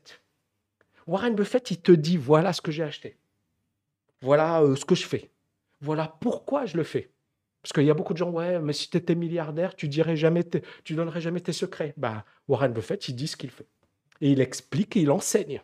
Warren 1.07 1.33
Buffett, 1.33 1.71
il 1.71 1.81
te 1.81 1.91
dit 1.91 2.17
voilà 2.17 2.53
ce 2.53 2.61
que 2.61 2.71
j'ai 2.71 2.83
acheté. 2.83 3.17
Voilà 4.21 4.61
euh, 4.61 4.75
ce 4.75 4.85
que 4.85 4.93
je 4.93 5.07
fais. 5.07 5.31
Voilà 5.81 6.07
pourquoi 6.21 6.67
je 6.67 6.77
le 6.77 6.83
fais. 6.83 7.09
Parce 7.63 7.73
qu'il 7.73 7.83
y 7.85 7.89
a 7.89 7.95
beaucoup 7.95 8.13
de 8.13 8.19
gens, 8.19 8.29
ouais, 8.29 8.59
mais 8.59 8.73
si 8.73 8.91
tu 8.91 8.97
étais 8.97 9.15
milliardaire, 9.15 9.75
tu 9.75 9.87
dirais 9.87 10.15
jamais, 10.15 10.47
tu 10.83 10.93
donnerais 10.93 11.21
jamais 11.21 11.41
tes 11.41 11.51
secrets. 11.51 11.95
Bah, 11.97 12.25
Warren 12.47 12.71
Buffett, 12.71 13.09
il 13.09 13.15
dit 13.15 13.27
ce 13.27 13.35
qu'il 13.35 13.49
fait 13.49 13.65
et 14.21 14.31
il 14.31 14.41
explique 14.41 14.97
et 14.97 15.01
il 15.01 15.11
enseigne. 15.11 15.61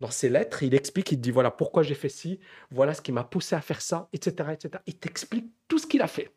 Dans 0.00 0.10
ses 0.10 0.28
lettres, 0.28 0.62
il 0.62 0.74
explique, 0.74 1.12
il 1.12 1.20
dit 1.20 1.30
voilà 1.30 1.50
pourquoi 1.50 1.82
j'ai 1.82 1.94
fait 1.94 2.08
ci, 2.08 2.40
voilà 2.70 2.94
ce 2.94 3.02
qui 3.02 3.12
m'a 3.12 3.24
poussé 3.24 3.54
à 3.54 3.60
faire 3.60 3.80
ça, 3.80 4.08
etc. 4.12 4.50
etc. 4.52 4.82
Il 4.86 4.96
t'explique 4.96 5.46
tout 5.68 5.78
ce 5.78 5.86
qu'il 5.86 6.02
a 6.02 6.08
fait. 6.08 6.30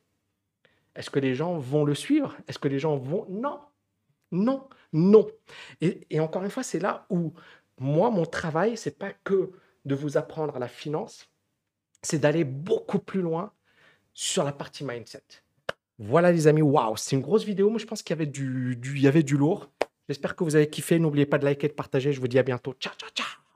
Est-ce 0.96 1.10
que 1.10 1.20
les 1.20 1.36
gens 1.36 1.58
vont 1.58 1.86
le 1.86 1.94
suivre? 1.94 2.36
Est-ce 2.48 2.60
que 2.60 2.68
les 2.68 2.80
gens 2.80 2.98
vont... 2.98 3.26
Non, 3.30 3.60
non, 4.32 4.68
non. 4.94 5.28
Et, 5.82 6.20
encore 6.20 6.44
une 6.44 6.50
fois, 6.50 6.64
c'est 6.64 6.80
là 6.80 7.06
où 7.10 7.34
moi, 7.80 8.10
mon 8.10 8.26
travail, 8.26 8.78
c'est 8.78 8.98
pas 8.98 9.12
que 9.24 9.52
de 9.86 9.96
vous 9.96 10.18
apprendre 10.18 10.58
la 10.58 10.68
finance, 10.68 11.30
c'est 12.02 12.20
d'aller 12.20 12.44
beaucoup 12.44 13.00
plus 13.00 13.22
loin 13.22 13.54
sur 14.14 14.44
la 14.44 14.52
partie 14.52 14.84
mindset. 14.84 15.24
Voilà 16.00 16.32
les 16.32 16.48
amis, 16.48 16.62
waouh, 16.62 16.98
c'est 16.98 17.16
une 17.16 17.22
grosse 17.22 17.44
vidéo. 17.44 17.70
Moi, 17.70 17.80
je 17.80 17.86
pense 17.86 18.02
qu'il 18.02 18.16
y 18.16 18.18
avait 18.18 18.26
du, 18.26 18.76
du, 18.76 18.96
il 18.96 19.02
y 19.02 19.08
avait 19.08 19.24
du 19.24 19.38
lourd. 19.38 19.70
J'espère 20.08 20.36
que 20.36 20.44
vous 20.44 20.56
avez 20.56 20.70
kiffé. 20.70 21.00
N'oubliez 21.00 21.26
pas 21.26 21.38
de 21.38 21.46
liker, 21.46 21.66
et 21.66 21.70
de 21.70 21.74
partager. 21.74 22.14
Je 22.14 22.20
vous 22.20 22.28
dis 22.28 22.40
à 22.40 22.44
bientôt. 22.44 22.76
Ciao, 22.80 22.94
ciao, 22.98 23.10
ciao. 23.14 23.47